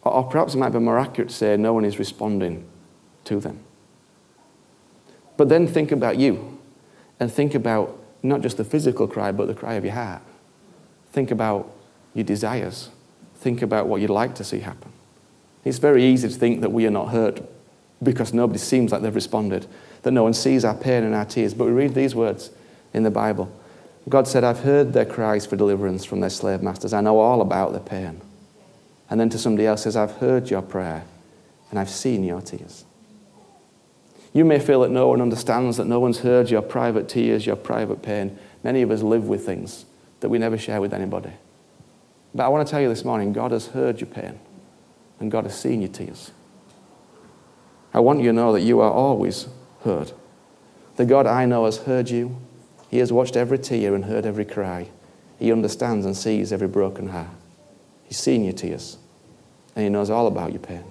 Or, 0.04 0.24
perhaps 0.24 0.54
it 0.54 0.58
might 0.58 0.70
be 0.70 0.78
more 0.78 0.98
accurate 0.98 1.30
to 1.30 1.34
say 1.34 1.56
no 1.56 1.72
one 1.72 1.84
is 1.84 1.98
responding 1.98 2.66
to 3.24 3.40
them. 3.40 3.60
But 5.36 5.48
then 5.48 5.66
think 5.66 5.92
about 5.92 6.18
you 6.18 6.58
and 7.18 7.32
think 7.32 7.54
about 7.54 7.98
not 8.22 8.42
just 8.42 8.58
the 8.58 8.64
physical 8.64 9.08
cry, 9.08 9.32
but 9.32 9.46
the 9.46 9.54
cry 9.54 9.74
of 9.74 9.84
your 9.84 9.94
heart. 9.94 10.22
Think 11.12 11.30
about 11.30 11.72
your 12.12 12.24
desires 12.24 12.90
think 13.44 13.60
about 13.60 13.86
what 13.86 14.00
you'd 14.00 14.08
like 14.08 14.34
to 14.34 14.42
see 14.42 14.60
happen. 14.60 14.90
It's 15.64 15.76
very 15.76 16.02
easy 16.02 16.28
to 16.28 16.34
think 16.34 16.62
that 16.62 16.72
we 16.72 16.86
are 16.86 16.90
not 16.90 17.10
hurt 17.10 17.42
because 18.02 18.32
nobody 18.32 18.58
seems 18.58 18.90
like 18.90 19.02
they've 19.02 19.14
responded, 19.14 19.66
that 20.02 20.12
no 20.12 20.22
one 20.22 20.32
sees 20.32 20.64
our 20.64 20.74
pain 20.74 21.04
and 21.04 21.14
our 21.14 21.26
tears. 21.26 21.52
But 21.52 21.66
we 21.66 21.72
read 21.72 21.94
these 21.94 22.14
words 22.14 22.50
in 22.94 23.02
the 23.02 23.10
Bible 23.10 23.52
God 24.06 24.28
said, 24.28 24.44
I've 24.44 24.60
heard 24.60 24.92
their 24.92 25.06
cries 25.06 25.46
for 25.46 25.56
deliverance 25.56 26.04
from 26.04 26.20
their 26.20 26.28
slave 26.28 26.62
masters. 26.62 26.92
I 26.92 27.00
know 27.00 27.18
all 27.18 27.40
about 27.40 27.72
their 27.72 27.80
pain. 27.80 28.20
And 29.14 29.20
then 29.20 29.28
to 29.28 29.38
somebody 29.38 29.64
else 29.64 29.84
says, 29.84 29.94
I've 29.94 30.16
heard 30.16 30.50
your 30.50 30.60
prayer 30.60 31.04
and 31.70 31.78
I've 31.78 31.88
seen 31.88 32.24
your 32.24 32.40
tears. 32.40 32.84
You 34.32 34.44
may 34.44 34.58
feel 34.58 34.80
that 34.80 34.90
no 34.90 35.06
one 35.06 35.20
understands, 35.20 35.76
that 35.76 35.86
no 35.86 36.00
one's 36.00 36.18
heard 36.18 36.50
your 36.50 36.62
private 36.62 37.08
tears, 37.08 37.46
your 37.46 37.54
private 37.54 38.02
pain. 38.02 38.36
Many 38.64 38.82
of 38.82 38.90
us 38.90 39.02
live 39.02 39.28
with 39.28 39.46
things 39.46 39.84
that 40.18 40.30
we 40.30 40.38
never 40.40 40.58
share 40.58 40.80
with 40.80 40.92
anybody. 40.92 41.30
But 42.34 42.46
I 42.46 42.48
want 42.48 42.66
to 42.66 42.70
tell 42.72 42.80
you 42.80 42.88
this 42.88 43.04
morning 43.04 43.32
God 43.32 43.52
has 43.52 43.68
heard 43.68 44.00
your 44.00 44.10
pain 44.10 44.36
and 45.20 45.30
God 45.30 45.44
has 45.44 45.56
seen 45.56 45.80
your 45.80 45.92
tears. 45.92 46.32
I 47.92 48.00
want 48.00 48.18
you 48.18 48.30
to 48.30 48.32
know 48.32 48.52
that 48.52 48.62
you 48.62 48.80
are 48.80 48.90
always 48.90 49.46
heard. 49.84 50.10
The 50.96 51.06
God 51.06 51.28
I 51.28 51.46
know 51.46 51.66
has 51.66 51.76
heard 51.76 52.10
you. 52.10 52.36
He 52.90 52.98
has 52.98 53.12
watched 53.12 53.36
every 53.36 53.60
tear 53.60 53.94
and 53.94 54.06
heard 54.06 54.26
every 54.26 54.44
cry. 54.44 54.88
He 55.38 55.52
understands 55.52 56.04
and 56.04 56.16
sees 56.16 56.52
every 56.52 56.66
broken 56.66 57.10
heart. 57.10 57.28
He's 58.06 58.18
seen 58.18 58.42
your 58.42 58.54
tears 58.54 58.98
and 59.74 59.82
He 59.82 59.88
knows 59.88 60.10
all 60.10 60.26
about 60.26 60.52
your 60.52 60.60
pain. 60.60 60.84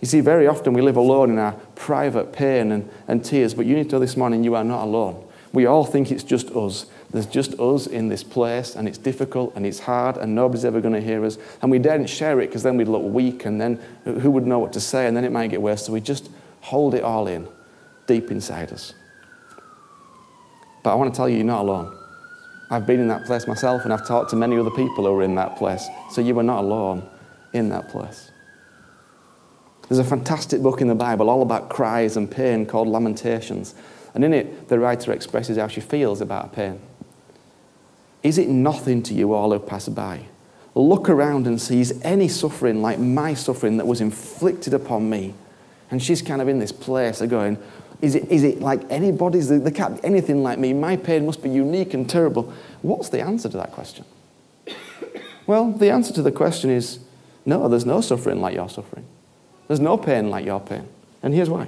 You 0.00 0.06
see, 0.06 0.20
very 0.20 0.46
often 0.46 0.72
we 0.72 0.80
live 0.80 0.96
alone 0.96 1.30
in 1.30 1.38
our 1.38 1.52
private 1.74 2.32
pain 2.32 2.72
and, 2.72 2.88
and 3.06 3.24
tears, 3.24 3.52
but 3.52 3.66
you 3.66 3.74
need 3.74 3.90
to 3.90 3.96
know 3.96 4.00
this 4.00 4.16
morning 4.16 4.44
you 4.44 4.54
are 4.54 4.64
not 4.64 4.84
alone. 4.84 5.26
We 5.52 5.66
all 5.66 5.84
think 5.84 6.10
it's 6.10 6.22
just 6.22 6.50
us. 6.52 6.86
There's 7.10 7.26
just 7.26 7.58
us 7.58 7.86
in 7.86 8.08
this 8.08 8.22
place, 8.22 8.76
and 8.76 8.86
it's 8.86 8.98
difficult 8.98 9.52
and 9.56 9.66
it's 9.66 9.80
hard, 9.80 10.16
and 10.16 10.34
nobody's 10.34 10.64
ever 10.64 10.80
going 10.80 10.94
to 10.94 11.00
hear 11.00 11.24
us. 11.24 11.38
And 11.60 11.70
we 11.70 11.78
daren't 11.78 12.08
share 12.08 12.40
it 12.40 12.46
because 12.46 12.62
then 12.62 12.76
we'd 12.76 12.88
look 12.88 13.02
weak, 13.02 13.44
and 13.44 13.60
then 13.60 13.80
who 14.04 14.30
would 14.30 14.46
know 14.46 14.58
what 14.58 14.72
to 14.74 14.80
say, 14.80 15.06
and 15.06 15.16
then 15.16 15.24
it 15.24 15.32
might 15.32 15.50
get 15.50 15.60
worse. 15.60 15.84
So 15.84 15.92
we 15.92 16.00
just 16.00 16.30
hold 16.60 16.94
it 16.94 17.02
all 17.02 17.26
in 17.26 17.48
deep 18.06 18.30
inside 18.30 18.72
us. 18.72 18.94
But 20.82 20.92
I 20.92 20.94
want 20.94 21.12
to 21.12 21.16
tell 21.16 21.28
you, 21.28 21.36
you're 21.36 21.44
not 21.44 21.62
alone. 21.62 21.96
I've 22.70 22.86
been 22.86 23.00
in 23.00 23.08
that 23.08 23.26
place 23.26 23.46
myself, 23.46 23.82
and 23.84 23.92
I've 23.92 24.06
talked 24.06 24.30
to 24.30 24.36
many 24.36 24.56
other 24.56 24.70
people 24.70 25.04
who 25.04 25.12
are 25.18 25.22
in 25.24 25.34
that 25.34 25.56
place. 25.56 25.86
So 26.12 26.20
you 26.20 26.38
are 26.38 26.44
not 26.44 26.60
alone 26.60 27.06
in 27.52 27.68
that 27.70 27.88
place. 27.88 28.30
There's 29.88 29.98
a 29.98 30.04
fantastic 30.04 30.62
book 30.62 30.80
in 30.80 30.86
the 30.86 30.94
Bible 30.94 31.28
all 31.28 31.42
about 31.42 31.68
cries 31.68 32.16
and 32.16 32.30
pain 32.30 32.64
called 32.64 32.86
Lamentations. 32.86 33.74
And 34.14 34.24
in 34.24 34.32
it, 34.32 34.68
the 34.68 34.78
writer 34.78 35.12
expresses 35.12 35.56
how 35.56 35.66
she 35.66 35.80
feels 35.80 36.20
about 36.20 36.52
pain. 36.52 36.80
Is 38.22 38.38
it 38.38 38.48
nothing 38.48 39.02
to 39.04 39.14
you, 39.14 39.32
all 39.32 39.52
who 39.52 39.58
pass 39.58 39.88
by? 39.88 40.26
Look 40.74 41.08
around 41.08 41.46
and 41.46 41.60
see, 41.60 41.80
is 41.80 42.00
any 42.02 42.28
suffering 42.28 42.82
like 42.82 42.98
my 42.98 43.34
suffering 43.34 43.78
that 43.78 43.86
was 43.86 44.00
inflicted 44.00 44.74
upon 44.74 45.10
me? 45.10 45.34
And 45.90 46.00
she's 46.00 46.22
kind 46.22 46.40
of 46.40 46.46
in 46.46 46.60
this 46.60 46.70
place 46.70 47.20
of 47.20 47.30
going, 47.30 47.58
is 48.00 48.14
it, 48.14 48.30
is 48.30 48.44
it 48.44 48.60
like 48.60 48.82
anybody's? 48.90 49.48
They 49.48 49.70
can't 49.70 50.00
be 50.00 50.06
anything 50.06 50.42
like 50.42 50.58
me. 50.58 50.72
My 50.72 50.96
pain 50.96 51.26
must 51.26 51.42
be 51.42 51.50
unique 51.50 51.92
and 51.94 52.08
terrible. 52.08 52.52
What's 52.82 53.08
the 53.08 53.20
answer 53.20 53.48
to 53.48 53.56
that 53.56 53.72
question? 53.72 54.04
Well, 55.46 55.72
the 55.72 55.90
answer 55.90 56.12
to 56.14 56.22
the 56.22 56.30
question 56.30 56.70
is 56.70 57.00
no, 57.50 57.68
there's 57.68 57.84
no 57.84 58.00
suffering 58.00 58.40
like 58.40 58.54
your 58.54 58.68
suffering. 58.68 59.04
There's 59.66 59.80
no 59.80 59.96
pain 59.98 60.30
like 60.30 60.46
your 60.46 60.60
pain. 60.60 60.86
And 61.22 61.34
here's 61.34 61.50
why. 61.50 61.66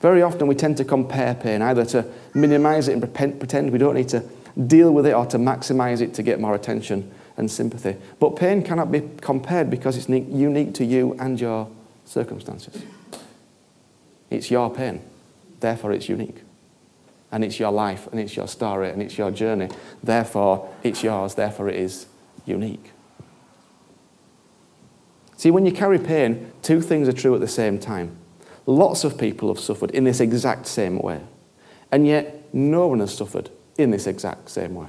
Very 0.00 0.20
often 0.20 0.48
we 0.48 0.56
tend 0.56 0.76
to 0.78 0.84
compare 0.84 1.34
pain, 1.34 1.62
either 1.62 1.84
to 1.86 2.04
minimize 2.34 2.88
it 2.88 2.94
and 2.94 3.38
pretend 3.38 3.70
we 3.70 3.78
don't 3.78 3.94
need 3.94 4.08
to 4.08 4.24
deal 4.66 4.92
with 4.92 5.06
it 5.06 5.14
or 5.14 5.26
to 5.26 5.38
maximize 5.38 6.00
it 6.00 6.12
to 6.14 6.22
get 6.22 6.40
more 6.40 6.56
attention 6.56 7.10
and 7.36 7.48
sympathy. 7.50 7.96
But 8.18 8.36
pain 8.36 8.62
cannot 8.62 8.90
be 8.90 9.02
compared 9.20 9.70
because 9.70 9.96
it's 9.96 10.08
unique 10.08 10.74
to 10.74 10.84
you 10.84 11.16
and 11.20 11.40
your 11.40 11.68
circumstances. 12.04 12.82
It's 14.30 14.50
your 14.50 14.74
pain, 14.74 15.02
therefore 15.60 15.92
it's 15.92 16.08
unique. 16.08 16.42
And 17.30 17.44
it's 17.44 17.58
your 17.58 17.72
life, 17.72 18.08
and 18.10 18.20
it's 18.20 18.36
your 18.36 18.48
story, 18.48 18.90
and 18.90 19.02
it's 19.02 19.18
your 19.18 19.30
journey. 19.30 19.68
Therefore, 20.02 20.72
it's 20.82 21.02
yours, 21.02 21.34
therefore, 21.34 21.68
it 21.68 21.76
is 21.76 22.06
unique. 22.46 22.93
See, 25.44 25.50
when 25.50 25.66
you 25.66 25.72
carry 25.72 25.98
pain, 25.98 26.50
two 26.62 26.80
things 26.80 27.06
are 27.06 27.12
true 27.12 27.34
at 27.34 27.40
the 27.42 27.46
same 27.46 27.78
time. 27.78 28.16
Lots 28.64 29.04
of 29.04 29.18
people 29.18 29.48
have 29.48 29.62
suffered 29.62 29.90
in 29.90 30.04
this 30.04 30.18
exact 30.18 30.66
same 30.66 30.98
way, 30.98 31.20
and 31.92 32.06
yet 32.06 32.48
no 32.54 32.86
one 32.86 33.00
has 33.00 33.14
suffered 33.14 33.50
in 33.76 33.90
this 33.90 34.06
exact 34.06 34.48
same 34.48 34.74
way. 34.74 34.86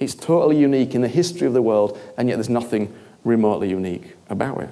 It's 0.00 0.16
totally 0.16 0.58
unique 0.58 0.96
in 0.96 1.00
the 1.00 1.06
history 1.06 1.46
of 1.46 1.52
the 1.52 1.62
world, 1.62 1.96
and 2.18 2.28
yet 2.28 2.34
there's 2.34 2.48
nothing 2.48 2.92
remotely 3.22 3.70
unique 3.70 4.16
about 4.30 4.62
it. 4.62 4.70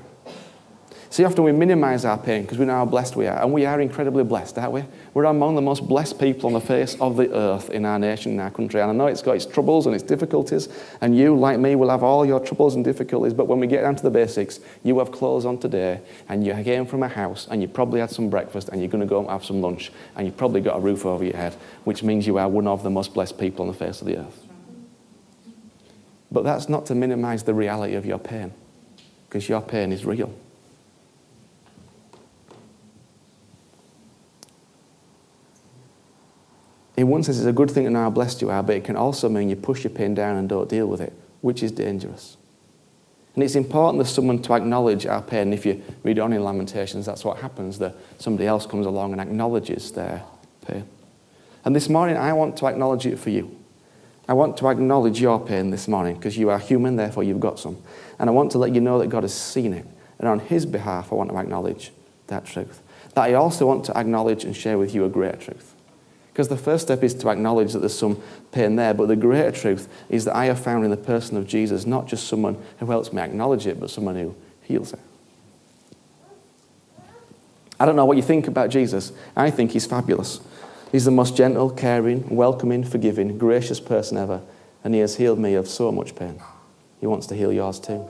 See, 1.12 1.24
often 1.24 1.44
we 1.44 1.52
minimize 1.52 2.06
our 2.06 2.16
pain 2.16 2.40
because 2.40 2.56
we 2.56 2.64
know 2.64 2.72
how 2.72 2.86
blessed 2.86 3.16
we 3.16 3.26
are, 3.26 3.42
and 3.42 3.52
we 3.52 3.66
are 3.66 3.78
incredibly 3.82 4.24
blessed, 4.24 4.56
aren't 4.56 4.72
we? 4.72 4.82
We're 5.12 5.24
among 5.24 5.56
the 5.56 5.60
most 5.60 5.86
blessed 5.86 6.18
people 6.18 6.46
on 6.46 6.54
the 6.54 6.60
face 6.60 6.98
of 7.02 7.18
the 7.18 7.30
earth 7.34 7.68
in 7.68 7.84
our 7.84 7.98
nation, 7.98 8.32
in 8.32 8.40
our 8.40 8.50
country. 8.50 8.80
And 8.80 8.88
I 8.88 8.94
know 8.94 9.08
it's 9.08 9.20
got 9.20 9.36
its 9.36 9.44
troubles 9.44 9.84
and 9.84 9.94
its 9.94 10.02
difficulties, 10.02 10.70
and 11.02 11.14
you, 11.14 11.36
like 11.36 11.58
me, 11.58 11.74
will 11.74 11.90
have 11.90 12.02
all 12.02 12.24
your 12.24 12.40
troubles 12.40 12.76
and 12.76 12.82
difficulties. 12.82 13.34
But 13.34 13.44
when 13.44 13.60
we 13.60 13.66
get 13.66 13.82
down 13.82 13.94
to 13.96 14.02
the 14.02 14.10
basics, 14.10 14.60
you 14.84 14.98
have 15.00 15.12
clothes 15.12 15.44
on 15.44 15.58
today, 15.58 16.00
and 16.30 16.46
you 16.46 16.54
came 16.64 16.86
from 16.86 17.02
a 17.02 17.08
house, 17.08 17.46
and 17.50 17.60
you 17.60 17.68
probably 17.68 18.00
had 18.00 18.08
some 18.08 18.30
breakfast, 18.30 18.70
and 18.70 18.80
you're 18.80 18.88
going 18.88 19.02
to 19.02 19.06
go 19.06 19.20
and 19.20 19.28
have 19.28 19.44
some 19.44 19.60
lunch, 19.60 19.92
and 20.16 20.26
you've 20.26 20.38
probably 20.38 20.62
got 20.62 20.78
a 20.78 20.80
roof 20.80 21.04
over 21.04 21.22
your 21.22 21.36
head, 21.36 21.54
which 21.84 22.02
means 22.02 22.26
you 22.26 22.38
are 22.38 22.48
one 22.48 22.66
of 22.66 22.82
the 22.82 22.88
most 22.88 23.12
blessed 23.12 23.38
people 23.38 23.66
on 23.66 23.68
the 23.68 23.76
face 23.76 24.00
of 24.00 24.06
the 24.06 24.16
earth. 24.16 24.46
But 26.30 26.44
that's 26.44 26.70
not 26.70 26.86
to 26.86 26.94
minimize 26.94 27.42
the 27.42 27.52
reality 27.52 27.96
of 27.96 28.06
your 28.06 28.18
pain, 28.18 28.54
because 29.28 29.46
your 29.46 29.60
pain 29.60 29.92
is 29.92 30.06
real. 30.06 30.32
In 37.02 37.08
one 37.08 37.24
sense, 37.24 37.38
it's 37.38 37.46
a 37.46 37.52
good 37.52 37.68
thing 37.68 37.82
to 37.82 37.90
know 37.90 38.02
how 38.02 38.10
blessed 38.10 38.40
you 38.42 38.50
are, 38.50 38.62
but 38.62 38.76
it 38.76 38.84
can 38.84 38.94
also 38.94 39.28
mean 39.28 39.50
you 39.50 39.56
push 39.56 39.82
your 39.82 39.90
pain 39.90 40.14
down 40.14 40.36
and 40.36 40.48
don't 40.48 40.68
deal 40.68 40.86
with 40.86 41.00
it, 41.00 41.12
which 41.40 41.60
is 41.64 41.72
dangerous. 41.72 42.36
And 43.34 43.42
it's 43.42 43.56
important 43.56 44.04
for 44.04 44.08
someone 44.08 44.40
to 44.42 44.52
acknowledge 44.52 45.04
our 45.06 45.20
pain. 45.20 45.52
If 45.52 45.66
you 45.66 45.82
read 46.04 46.20
on 46.20 46.32
in 46.32 46.44
Lamentations, 46.44 47.04
that's 47.04 47.24
what 47.24 47.38
happens, 47.38 47.80
that 47.80 47.96
somebody 48.18 48.46
else 48.46 48.66
comes 48.66 48.86
along 48.86 49.10
and 49.10 49.20
acknowledges 49.20 49.90
their 49.90 50.22
pain. 50.64 50.86
And 51.64 51.74
this 51.74 51.88
morning, 51.88 52.16
I 52.16 52.34
want 52.34 52.56
to 52.58 52.66
acknowledge 52.66 53.04
it 53.04 53.18
for 53.18 53.30
you. 53.30 53.58
I 54.28 54.34
want 54.34 54.56
to 54.58 54.68
acknowledge 54.68 55.20
your 55.20 55.44
pain 55.44 55.70
this 55.70 55.88
morning 55.88 56.14
because 56.14 56.38
you 56.38 56.50
are 56.50 56.58
human, 56.60 56.94
therefore 56.94 57.24
you've 57.24 57.40
got 57.40 57.58
some. 57.58 57.78
And 58.20 58.30
I 58.30 58.32
want 58.32 58.52
to 58.52 58.58
let 58.58 58.76
you 58.76 58.80
know 58.80 59.00
that 59.00 59.08
God 59.08 59.24
has 59.24 59.34
seen 59.34 59.72
it. 59.72 59.86
And 60.20 60.28
on 60.28 60.38
His 60.38 60.66
behalf, 60.66 61.10
I 61.10 61.16
want 61.16 61.30
to 61.30 61.36
acknowledge 61.36 61.90
that 62.28 62.44
truth. 62.44 62.80
That 63.14 63.24
I 63.24 63.34
also 63.34 63.66
want 63.66 63.86
to 63.86 63.98
acknowledge 63.98 64.44
and 64.44 64.54
share 64.54 64.78
with 64.78 64.94
you 64.94 65.04
a 65.04 65.08
great 65.08 65.40
truth. 65.40 65.74
Because 66.32 66.48
the 66.48 66.56
first 66.56 66.84
step 66.84 67.02
is 67.02 67.12
to 67.14 67.28
acknowledge 67.28 67.74
that 67.74 67.80
there's 67.80 67.98
some 67.98 68.20
pain 68.52 68.76
there, 68.76 68.94
but 68.94 69.06
the 69.08 69.16
greater 69.16 69.52
truth 69.52 69.88
is 70.08 70.24
that 70.24 70.34
I 70.34 70.46
have 70.46 70.58
found 70.58 70.84
in 70.84 70.90
the 70.90 70.96
person 70.96 71.36
of 71.36 71.46
Jesus 71.46 71.84
not 71.84 72.06
just 72.06 72.26
someone 72.26 72.56
who 72.78 72.86
helps 72.86 73.12
me 73.12 73.20
acknowledge 73.20 73.66
it, 73.66 73.78
but 73.78 73.90
someone 73.90 74.16
who 74.16 74.34
heals 74.62 74.94
it. 74.94 74.98
I 77.78 77.84
don't 77.84 77.96
know 77.96 78.06
what 78.06 78.16
you 78.16 78.22
think 78.22 78.48
about 78.48 78.70
Jesus. 78.70 79.12
I 79.36 79.50
think 79.50 79.72
he's 79.72 79.86
fabulous. 79.86 80.40
He's 80.90 81.04
the 81.04 81.10
most 81.10 81.36
gentle, 81.36 81.68
caring, 81.68 82.34
welcoming, 82.34 82.84
forgiving, 82.84 83.36
gracious 83.36 83.80
person 83.80 84.16
ever, 84.16 84.40
and 84.84 84.94
he 84.94 85.00
has 85.00 85.16
healed 85.16 85.38
me 85.38 85.54
of 85.54 85.68
so 85.68 85.92
much 85.92 86.14
pain. 86.14 86.40
He 87.00 87.06
wants 87.06 87.26
to 87.26 87.34
heal 87.34 87.52
yours 87.52 87.78
too. 87.78 88.08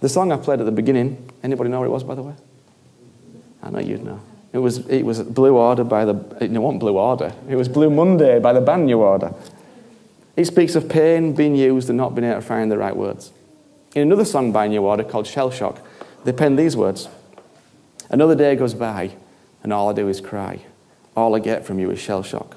The 0.00 0.08
song 0.08 0.32
I 0.32 0.36
played 0.36 0.60
at 0.60 0.66
the 0.66 0.72
beginning, 0.72 1.30
anybody 1.42 1.68
know 1.68 1.80
what 1.80 1.86
it 1.86 1.90
was, 1.90 2.04
by 2.04 2.14
the 2.14 2.22
way? 2.22 2.34
I 3.62 3.70
know 3.70 3.80
you'd 3.80 4.04
know. 4.04 4.20
It 4.52 4.58
was, 4.58 4.78
it 4.88 5.04
was 5.04 5.22
Blue 5.22 5.56
Order 5.56 5.84
by 5.84 6.04
the, 6.04 6.14
it 6.40 6.50
wasn't 6.50 6.80
Blue 6.80 6.96
Order, 6.96 7.32
it 7.48 7.56
was 7.56 7.68
Blue 7.68 7.90
Monday 7.90 8.38
by 8.38 8.52
the 8.52 8.76
New 8.76 8.98
Order. 8.98 9.34
It 10.36 10.46
speaks 10.46 10.74
of 10.74 10.88
pain 10.88 11.34
being 11.34 11.56
used 11.56 11.88
and 11.88 11.96
not 11.98 12.14
being 12.14 12.28
able 12.28 12.40
to 12.40 12.46
find 12.46 12.70
the 12.70 12.78
right 12.78 12.96
words. 12.96 13.32
In 13.94 14.02
another 14.02 14.24
song 14.24 14.52
by 14.52 14.68
New 14.68 14.82
Order 14.82 15.04
called 15.04 15.26
Shell 15.26 15.50
Shock, 15.50 15.80
they 16.24 16.32
pen 16.32 16.56
these 16.56 16.76
words 16.76 17.08
Another 18.10 18.34
day 18.34 18.56
goes 18.56 18.74
by, 18.74 19.10
and 19.62 19.72
all 19.72 19.90
I 19.90 19.92
do 19.92 20.08
is 20.08 20.20
cry. 20.20 20.60
All 21.14 21.34
I 21.34 21.40
get 21.40 21.66
from 21.66 21.78
you 21.78 21.90
is 21.90 21.98
shell 21.98 22.22
shock. 22.22 22.56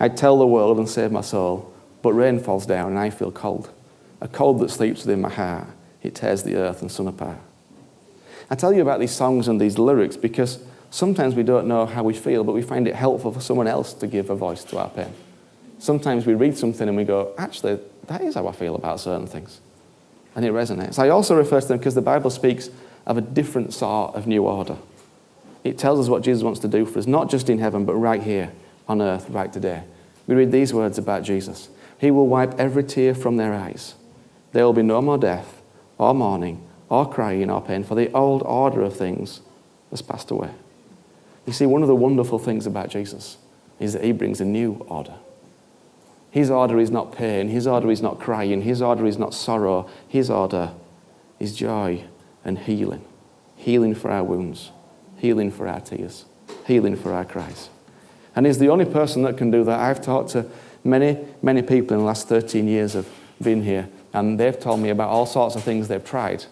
I 0.00 0.08
tell 0.08 0.38
the 0.38 0.46
world 0.46 0.78
and 0.78 0.88
save 0.88 1.12
my 1.12 1.20
soul, 1.20 1.72
but 2.00 2.12
rain 2.12 2.38
falls 2.38 2.64
down 2.64 2.90
and 2.90 2.98
I 2.98 3.10
feel 3.10 3.32
cold. 3.32 3.70
A 4.20 4.28
cold 4.28 4.60
that 4.60 4.70
sleeps 4.70 5.04
within 5.04 5.20
my 5.20 5.28
heart. 5.28 5.66
It 6.02 6.14
tears 6.14 6.42
the 6.42 6.56
earth 6.56 6.80
and 6.80 6.90
sun 6.90 7.08
apart. 7.08 7.38
I 8.50 8.54
tell 8.54 8.72
you 8.72 8.80
about 8.80 9.00
these 9.00 9.14
songs 9.14 9.48
and 9.48 9.60
these 9.60 9.78
lyrics 9.78 10.16
because 10.16 10.58
Sometimes 10.90 11.34
we 11.34 11.42
don't 11.42 11.66
know 11.66 11.86
how 11.86 12.02
we 12.02 12.14
feel, 12.14 12.44
but 12.44 12.52
we 12.52 12.62
find 12.62 12.88
it 12.88 12.94
helpful 12.94 13.32
for 13.32 13.40
someone 13.40 13.66
else 13.66 13.92
to 13.94 14.06
give 14.06 14.30
a 14.30 14.34
voice 14.34 14.64
to 14.64 14.78
our 14.78 14.88
pain. 14.88 15.12
Sometimes 15.78 16.26
we 16.26 16.34
read 16.34 16.56
something 16.56 16.88
and 16.88 16.96
we 16.96 17.04
go, 17.04 17.34
actually, 17.38 17.78
that 18.06 18.22
is 18.22 18.34
how 18.34 18.48
I 18.48 18.52
feel 18.52 18.74
about 18.74 19.00
certain 19.00 19.26
things. 19.26 19.60
And 20.34 20.44
it 20.44 20.52
resonates. 20.52 20.98
I 20.98 21.10
also 21.10 21.36
refer 21.36 21.60
to 21.60 21.68
them 21.68 21.78
because 21.78 21.94
the 21.94 22.00
Bible 22.00 22.30
speaks 22.30 22.70
of 23.06 23.16
a 23.16 23.20
different 23.20 23.74
sort 23.74 24.14
of 24.14 24.26
new 24.26 24.44
order. 24.44 24.76
It 25.64 25.78
tells 25.78 26.00
us 26.00 26.08
what 26.08 26.22
Jesus 26.22 26.42
wants 26.42 26.60
to 26.60 26.68
do 26.68 26.86
for 26.86 26.98
us, 26.98 27.06
not 27.06 27.30
just 27.30 27.50
in 27.50 27.58
heaven, 27.58 27.84
but 27.84 27.94
right 27.94 28.22
here 28.22 28.52
on 28.86 29.02
earth, 29.02 29.28
right 29.30 29.52
today. 29.52 29.82
We 30.26 30.34
read 30.34 30.52
these 30.52 30.72
words 30.72 30.98
about 30.98 31.22
Jesus 31.22 31.68
He 31.98 32.10
will 32.10 32.26
wipe 32.26 32.58
every 32.58 32.84
tear 32.84 33.14
from 33.14 33.36
their 33.36 33.52
eyes. 33.52 33.94
There 34.52 34.64
will 34.64 34.72
be 34.72 34.82
no 34.82 35.02
more 35.02 35.18
death, 35.18 35.60
or 35.98 36.14
mourning, 36.14 36.66
or 36.88 37.10
crying, 37.10 37.50
or 37.50 37.60
pain, 37.60 37.84
for 37.84 37.94
the 37.94 38.10
old 38.12 38.42
order 38.44 38.82
of 38.82 38.96
things 38.96 39.40
has 39.90 40.00
passed 40.00 40.30
away. 40.30 40.50
You 41.48 41.54
see, 41.54 41.64
one 41.64 41.80
of 41.80 41.88
the 41.88 41.96
wonderful 41.96 42.38
things 42.38 42.66
about 42.66 42.90
Jesus 42.90 43.38
is 43.80 43.94
that 43.94 44.04
he 44.04 44.12
brings 44.12 44.38
a 44.42 44.44
new 44.44 44.84
order. 44.86 45.14
His 46.30 46.50
order 46.50 46.78
is 46.78 46.90
not 46.90 47.12
pain, 47.12 47.48
his 47.48 47.66
order 47.66 47.90
is 47.90 48.02
not 48.02 48.20
crying, 48.20 48.60
his 48.60 48.82
order 48.82 49.06
is 49.06 49.16
not 49.16 49.32
sorrow, 49.32 49.88
his 50.06 50.28
order 50.28 50.72
is 51.40 51.56
joy 51.56 52.04
and 52.44 52.58
healing. 52.58 53.02
Healing 53.56 53.94
for 53.94 54.10
our 54.10 54.22
wounds, 54.22 54.72
healing 55.16 55.50
for 55.50 55.66
our 55.66 55.80
tears, 55.80 56.26
healing 56.66 56.96
for 56.96 57.14
our 57.14 57.24
cries. 57.24 57.70
And 58.36 58.44
he's 58.44 58.58
the 58.58 58.68
only 58.68 58.84
person 58.84 59.22
that 59.22 59.38
can 59.38 59.50
do 59.50 59.64
that. 59.64 59.80
I've 59.80 60.02
talked 60.02 60.32
to 60.32 60.44
many, 60.84 61.16
many 61.40 61.62
people 61.62 61.94
in 61.94 62.00
the 62.00 62.06
last 62.06 62.28
13 62.28 62.68
years 62.68 62.94
of 62.94 63.08
being 63.40 63.62
here, 63.62 63.88
and 64.12 64.38
they've 64.38 64.60
told 64.60 64.80
me 64.80 64.90
about 64.90 65.08
all 65.08 65.24
sorts 65.24 65.56
of 65.56 65.62
things 65.62 65.88
they've 65.88 66.04
tried. 66.04 66.44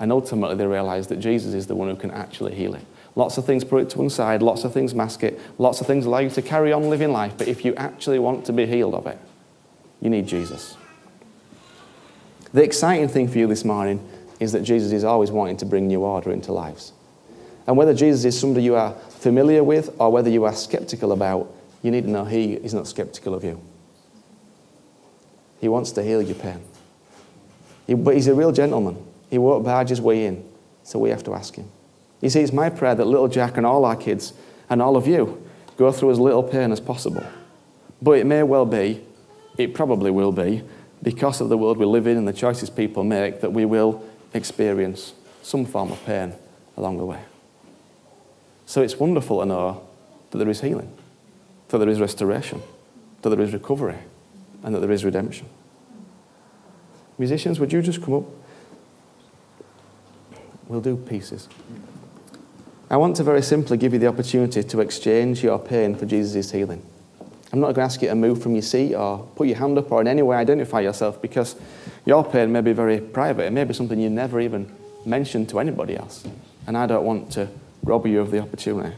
And 0.00 0.10
ultimately, 0.10 0.56
they 0.56 0.66
realize 0.66 1.08
that 1.08 1.16
Jesus 1.16 1.52
is 1.52 1.66
the 1.66 1.74
one 1.74 1.90
who 1.90 1.96
can 1.96 2.12
actually 2.12 2.54
heal 2.54 2.74
it. 2.74 2.86
Lots 3.18 3.36
of 3.36 3.44
things 3.44 3.64
put 3.64 3.82
it 3.82 3.90
to 3.90 3.98
one 3.98 4.10
side, 4.10 4.42
lots 4.42 4.62
of 4.62 4.72
things 4.72 4.94
mask 4.94 5.24
it, 5.24 5.40
lots 5.58 5.80
of 5.80 5.88
things 5.88 6.06
allow 6.06 6.20
you 6.20 6.30
to 6.30 6.40
carry 6.40 6.72
on 6.72 6.88
living 6.88 7.10
life. 7.10 7.34
But 7.36 7.48
if 7.48 7.64
you 7.64 7.74
actually 7.74 8.20
want 8.20 8.44
to 8.44 8.52
be 8.52 8.64
healed 8.64 8.94
of 8.94 9.08
it, 9.08 9.18
you 10.00 10.08
need 10.08 10.28
Jesus. 10.28 10.76
The 12.52 12.62
exciting 12.62 13.08
thing 13.08 13.26
for 13.26 13.38
you 13.38 13.48
this 13.48 13.64
morning 13.64 14.08
is 14.38 14.52
that 14.52 14.62
Jesus 14.62 14.92
is 14.92 15.02
always 15.02 15.32
wanting 15.32 15.56
to 15.56 15.66
bring 15.66 15.88
new 15.88 16.02
order 16.02 16.30
into 16.30 16.52
lives. 16.52 16.92
And 17.66 17.76
whether 17.76 17.92
Jesus 17.92 18.24
is 18.24 18.38
somebody 18.38 18.64
you 18.64 18.76
are 18.76 18.92
familiar 19.08 19.64
with 19.64 19.96
or 19.98 20.12
whether 20.12 20.30
you 20.30 20.44
are 20.44 20.54
skeptical 20.54 21.10
about, 21.10 21.52
you 21.82 21.90
need 21.90 22.04
to 22.04 22.10
know 22.10 22.24
He 22.24 22.52
is 22.52 22.72
not 22.72 22.86
skeptical 22.86 23.34
of 23.34 23.42
you. 23.42 23.60
He 25.60 25.66
wants 25.66 25.90
to 25.90 26.04
heal 26.04 26.22
your 26.22 26.36
pain. 26.36 26.60
He, 27.84 27.94
but 27.94 28.14
He's 28.14 28.28
a 28.28 28.34
real 28.34 28.52
gentleman. 28.52 29.04
He 29.28 29.38
won't 29.38 29.64
barge 29.64 29.88
his 29.88 30.00
way 30.00 30.26
in, 30.26 30.48
so 30.84 31.00
we 31.00 31.10
have 31.10 31.24
to 31.24 31.34
ask 31.34 31.56
Him. 31.56 31.68
You 32.20 32.30
see, 32.30 32.40
it's 32.40 32.52
my 32.52 32.68
prayer 32.70 32.94
that 32.94 33.04
little 33.04 33.28
Jack 33.28 33.56
and 33.56 33.66
all 33.66 33.84
our 33.84 33.96
kids 33.96 34.32
and 34.68 34.82
all 34.82 34.96
of 34.96 35.06
you 35.06 35.42
go 35.76 35.92
through 35.92 36.10
as 36.10 36.18
little 36.18 36.42
pain 36.42 36.72
as 36.72 36.80
possible. 36.80 37.24
But 38.02 38.12
it 38.12 38.26
may 38.26 38.42
well 38.42 38.66
be, 38.66 39.04
it 39.56 39.74
probably 39.74 40.10
will 40.10 40.32
be, 40.32 40.62
because 41.02 41.40
of 41.40 41.48
the 41.48 41.56
world 41.56 41.78
we 41.78 41.86
live 41.86 42.06
in 42.06 42.16
and 42.16 42.26
the 42.26 42.32
choices 42.32 42.70
people 42.70 43.04
make, 43.04 43.40
that 43.40 43.52
we 43.52 43.64
will 43.64 44.04
experience 44.34 45.14
some 45.42 45.64
form 45.64 45.92
of 45.92 46.04
pain 46.04 46.34
along 46.76 46.98
the 46.98 47.04
way. 47.04 47.20
So 48.66 48.82
it's 48.82 48.96
wonderful 48.96 49.40
to 49.40 49.46
know 49.46 49.86
that 50.30 50.38
there 50.38 50.48
is 50.48 50.60
healing, 50.60 50.92
that 51.68 51.78
there 51.78 51.88
is 51.88 52.00
restoration, 52.00 52.62
that 53.22 53.30
there 53.30 53.40
is 53.40 53.52
recovery, 53.52 53.98
and 54.62 54.74
that 54.74 54.80
there 54.80 54.90
is 54.90 55.04
redemption. 55.04 55.48
Musicians, 57.16 57.58
would 57.58 57.72
you 57.72 57.80
just 57.82 58.02
come 58.02 58.14
up? 58.14 58.24
We'll 60.68 60.80
do 60.80 60.96
pieces. 60.96 61.48
I 62.90 62.96
want 62.96 63.16
to 63.16 63.22
very 63.22 63.42
simply 63.42 63.76
give 63.76 63.92
you 63.92 63.98
the 63.98 64.06
opportunity 64.06 64.62
to 64.62 64.80
exchange 64.80 65.42
your 65.42 65.58
pain 65.58 65.94
for 65.94 66.06
Jesus' 66.06 66.50
healing. 66.50 66.82
I'm 67.52 67.60
not 67.60 67.66
going 67.66 67.74
to 67.76 67.82
ask 67.82 68.00
you 68.00 68.08
to 68.08 68.14
move 68.14 68.42
from 68.42 68.54
your 68.54 68.62
seat 68.62 68.94
or 68.94 69.28
put 69.36 69.46
your 69.46 69.58
hand 69.58 69.76
up 69.76 69.92
or 69.92 70.00
in 70.00 70.08
any 70.08 70.22
way 70.22 70.38
identify 70.38 70.80
yourself 70.80 71.20
because 71.20 71.54
your 72.06 72.24
pain 72.24 72.50
may 72.50 72.62
be 72.62 72.72
very 72.72 72.98
private. 72.98 73.44
It 73.44 73.52
may 73.52 73.64
be 73.64 73.74
something 73.74 74.00
you 74.00 74.08
never 74.08 74.40
even 74.40 74.74
mentioned 75.04 75.50
to 75.50 75.60
anybody 75.60 75.98
else. 75.98 76.26
And 76.66 76.78
I 76.78 76.86
don't 76.86 77.04
want 77.04 77.30
to 77.32 77.48
rob 77.82 78.06
you 78.06 78.20
of 78.20 78.30
the 78.30 78.40
opportunity. 78.40 78.96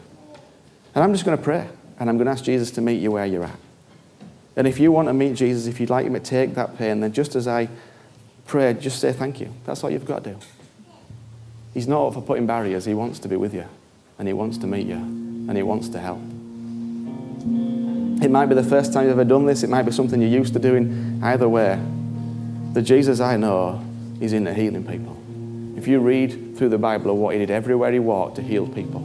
And 0.94 1.02
I'm 1.02 1.12
just 1.12 1.24
going 1.24 1.36
to 1.36 1.42
pray 1.42 1.68
and 1.98 2.08
I'm 2.08 2.16
going 2.16 2.26
to 2.26 2.32
ask 2.32 2.44
Jesus 2.44 2.70
to 2.72 2.80
meet 2.80 3.00
you 3.00 3.10
where 3.10 3.26
you're 3.26 3.44
at. 3.44 3.58
And 4.54 4.68
if 4.68 4.78
you 4.78 4.92
want 4.92 5.08
to 5.08 5.14
meet 5.14 5.34
Jesus, 5.34 5.66
if 5.66 5.80
you'd 5.80 5.90
like 5.90 6.06
him 6.06 6.14
to 6.14 6.20
take 6.20 6.54
that 6.54 6.78
pain, 6.78 7.00
then 7.00 7.12
just 7.12 7.34
as 7.34 7.48
I 7.48 7.68
pray, 8.46 8.72
just 8.74 9.00
say 9.00 9.12
thank 9.12 9.40
you. 9.40 9.52
That's 9.64 9.82
all 9.82 9.90
you've 9.90 10.06
got 10.06 10.22
to 10.22 10.34
do. 10.34 10.38
He's 11.74 11.88
not 11.88 12.06
up 12.06 12.14
for 12.14 12.22
putting 12.22 12.46
barriers, 12.46 12.84
he 12.84 12.94
wants 12.94 13.18
to 13.20 13.28
be 13.28 13.34
with 13.34 13.52
you 13.52 13.66
and 14.20 14.28
he 14.28 14.34
wants 14.34 14.58
to 14.58 14.66
meet 14.66 14.86
you 14.86 14.96
and 14.96 15.56
he 15.56 15.62
wants 15.62 15.88
to 15.88 15.98
help. 15.98 16.20
It 18.22 18.30
might 18.30 18.46
be 18.46 18.54
the 18.54 18.62
first 18.62 18.92
time 18.92 19.04
you've 19.04 19.12
ever 19.12 19.24
done 19.24 19.46
this, 19.46 19.62
it 19.62 19.70
might 19.70 19.84
be 19.84 19.92
something 19.92 20.20
you're 20.20 20.30
used 20.30 20.52
to 20.52 20.58
doing. 20.58 21.18
Either 21.24 21.48
way, 21.48 21.80
the 22.74 22.82
Jesus 22.82 23.18
I 23.18 23.38
know 23.38 23.82
is 24.20 24.34
into 24.34 24.52
healing 24.52 24.84
people. 24.84 25.16
If 25.78 25.88
you 25.88 26.00
read 26.00 26.58
through 26.58 26.68
the 26.68 26.76
Bible 26.76 27.10
of 27.10 27.16
what 27.16 27.32
he 27.32 27.38
did 27.38 27.50
everywhere 27.50 27.90
he 27.92 27.98
walked 27.98 28.36
to 28.36 28.42
heal 28.42 28.68
people, 28.68 29.02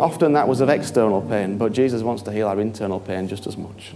often 0.00 0.34
that 0.34 0.46
was 0.46 0.60
of 0.60 0.68
external 0.68 1.20
pain, 1.20 1.58
but 1.58 1.72
Jesus 1.72 2.02
wants 2.02 2.22
to 2.22 2.32
heal 2.32 2.46
our 2.46 2.60
internal 2.60 3.00
pain 3.00 3.26
just 3.26 3.48
as 3.48 3.56
much. 3.56 3.92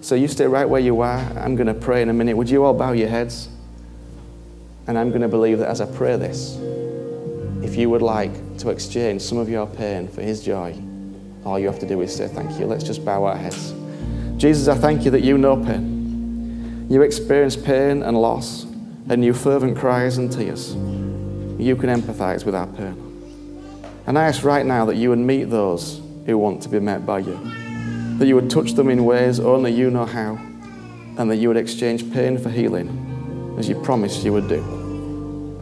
So 0.00 0.14
you 0.14 0.28
stay 0.28 0.46
right 0.46 0.68
where 0.68 0.80
you 0.80 1.00
are. 1.00 1.18
I'm 1.36 1.56
going 1.56 1.66
to 1.66 1.74
pray 1.74 2.02
in 2.02 2.08
a 2.08 2.12
minute. 2.12 2.36
Would 2.36 2.48
you 2.48 2.62
all 2.62 2.72
bow 2.72 2.92
your 2.92 3.08
heads? 3.08 3.48
And 4.86 4.96
I'm 4.96 5.08
going 5.08 5.22
to 5.22 5.28
believe 5.28 5.58
that 5.58 5.68
as 5.68 5.80
I 5.80 5.86
pray 5.86 6.16
this, 6.16 6.56
if 7.62 7.76
you 7.76 7.90
would 7.90 8.02
like 8.02 8.32
to 8.58 8.70
exchange 8.70 9.22
some 9.22 9.38
of 9.38 9.48
your 9.48 9.66
pain 9.66 10.08
for 10.08 10.22
his 10.22 10.42
joy, 10.42 10.80
all 11.44 11.58
you 11.58 11.66
have 11.66 11.78
to 11.80 11.86
do 11.86 12.00
is 12.00 12.14
say 12.14 12.28
thank 12.28 12.58
you. 12.58 12.66
Let's 12.66 12.84
just 12.84 13.04
bow 13.04 13.24
our 13.24 13.36
heads. 13.36 13.74
Jesus, 14.36 14.68
I 14.68 14.76
thank 14.76 15.04
you 15.04 15.10
that 15.10 15.22
you 15.22 15.36
know 15.36 15.56
pain. 15.56 16.86
You 16.90 17.02
experience 17.02 17.56
pain 17.56 18.02
and 18.02 18.20
loss, 18.20 18.64
and 19.08 19.24
you 19.24 19.34
fervent 19.34 19.76
cries 19.76 20.18
and 20.18 20.32
tears. 20.32 20.74
You 21.60 21.76
can 21.76 21.90
empathize 21.90 22.44
with 22.44 22.54
our 22.54 22.66
pain. 22.66 23.06
And 24.06 24.18
I 24.18 24.24
ask 24.24 24.42
right 24.44 24.64
now 24.64 24.86
that 24.86 24.96
you 24.96 25.10
would 25.10 25.18
meet 25.18 25.44
those 25.44 26.00
who 26.26 26.38
want 26.38 26.62
to 26.62 26.68
be 26.68 26.80
met 26.80 27.04
by 27.04 27.18
you, 27.20 27.38
that 28.18 28.26
you 28.26 28.34
would 28.34 28.50
touch 28.50 28.72
them 28.72 28.88
in 28.88 29.04
ways 29.04 29.38
only 29.38 29.72
you 29.72 29.90
know 29.90 30.06
how, 30.06 30.38
and 31.18 31.30
that 31.30 31.36
you 31.36 31.48
would 31.48 31.56
exchange 31.56 32.10
pain 32.12 32.38
for 32.38 32.50
healing 32.50 33.56
as 33.58 33.68
you 33.68 33.80
promised 33.82 34.24
you 34.24 34.32
would 34.32 34.48
do. 34.48 34.62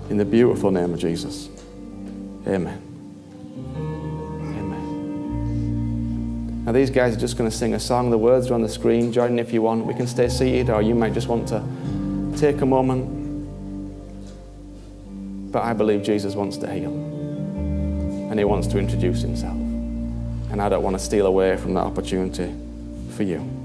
In 0.08 0.16
the 0.16 0.24
beautiful 0.24 0.70
name 0.70 0.94
of 0.94 1.00
Jesus. 1.00 1.48
Amen. 2.47 2.80
Amen. 4.59 4.85
Now, 6.64 6.73
these 6.73 6.90
guys 6.90 7.16
are 7.16 7.21
just 7.21 7.37
going 7.37 7.50
to 7.50 7.57
sing 7.57 7.75
a 7.75 7.80
song. 7.80 8.11
The 8.11 8.18
words 8.18 8.50
are 8.50 8.54
on 8.54 8.62
the 8.62 8.68
screen. 8.68 9.12
Join 9.12 9.33
in 9.33 9.38
if 9.38 9.52
you 9.52 9.62
want. 9.62 9.87
We 9.87 9.95
can 9.95 10.07
stay 10.07 10.28
seated, 10.28 10.71
or 10.71 10.83
you 10.83 10.95
might 10.95 11.14
just 11.14 11.28
want 11.28 11.49
to 11.49 11.62
take 12.38 12.61
a 12.61 12.66
moment. 12.66 13.16
But 15.50 15.64
I 15.64 15.73
believe 15.73 16.02
Jesus 16.02 16.35
wants 16.35 16.59
to 16.59 16.71
heal, 16.71 16.92
and 16.92 18.38
he 18.38 18.44
wants 18.44 18.66
to 18.68 18.79
introduce 18.79 19.22
himself. 19.22 19.57
And 19.57 20.61
I 20.61 20.68
don't 20.68 20.83
want 20.83 20.96
to 20.98 21.03
steal 21.03 21.27
away 21.27 21.57
from 21.57 21.74
that 21.74 21.85
opportunity 21.85 22.55
for 23.16 23.22
you. 23.22 23.58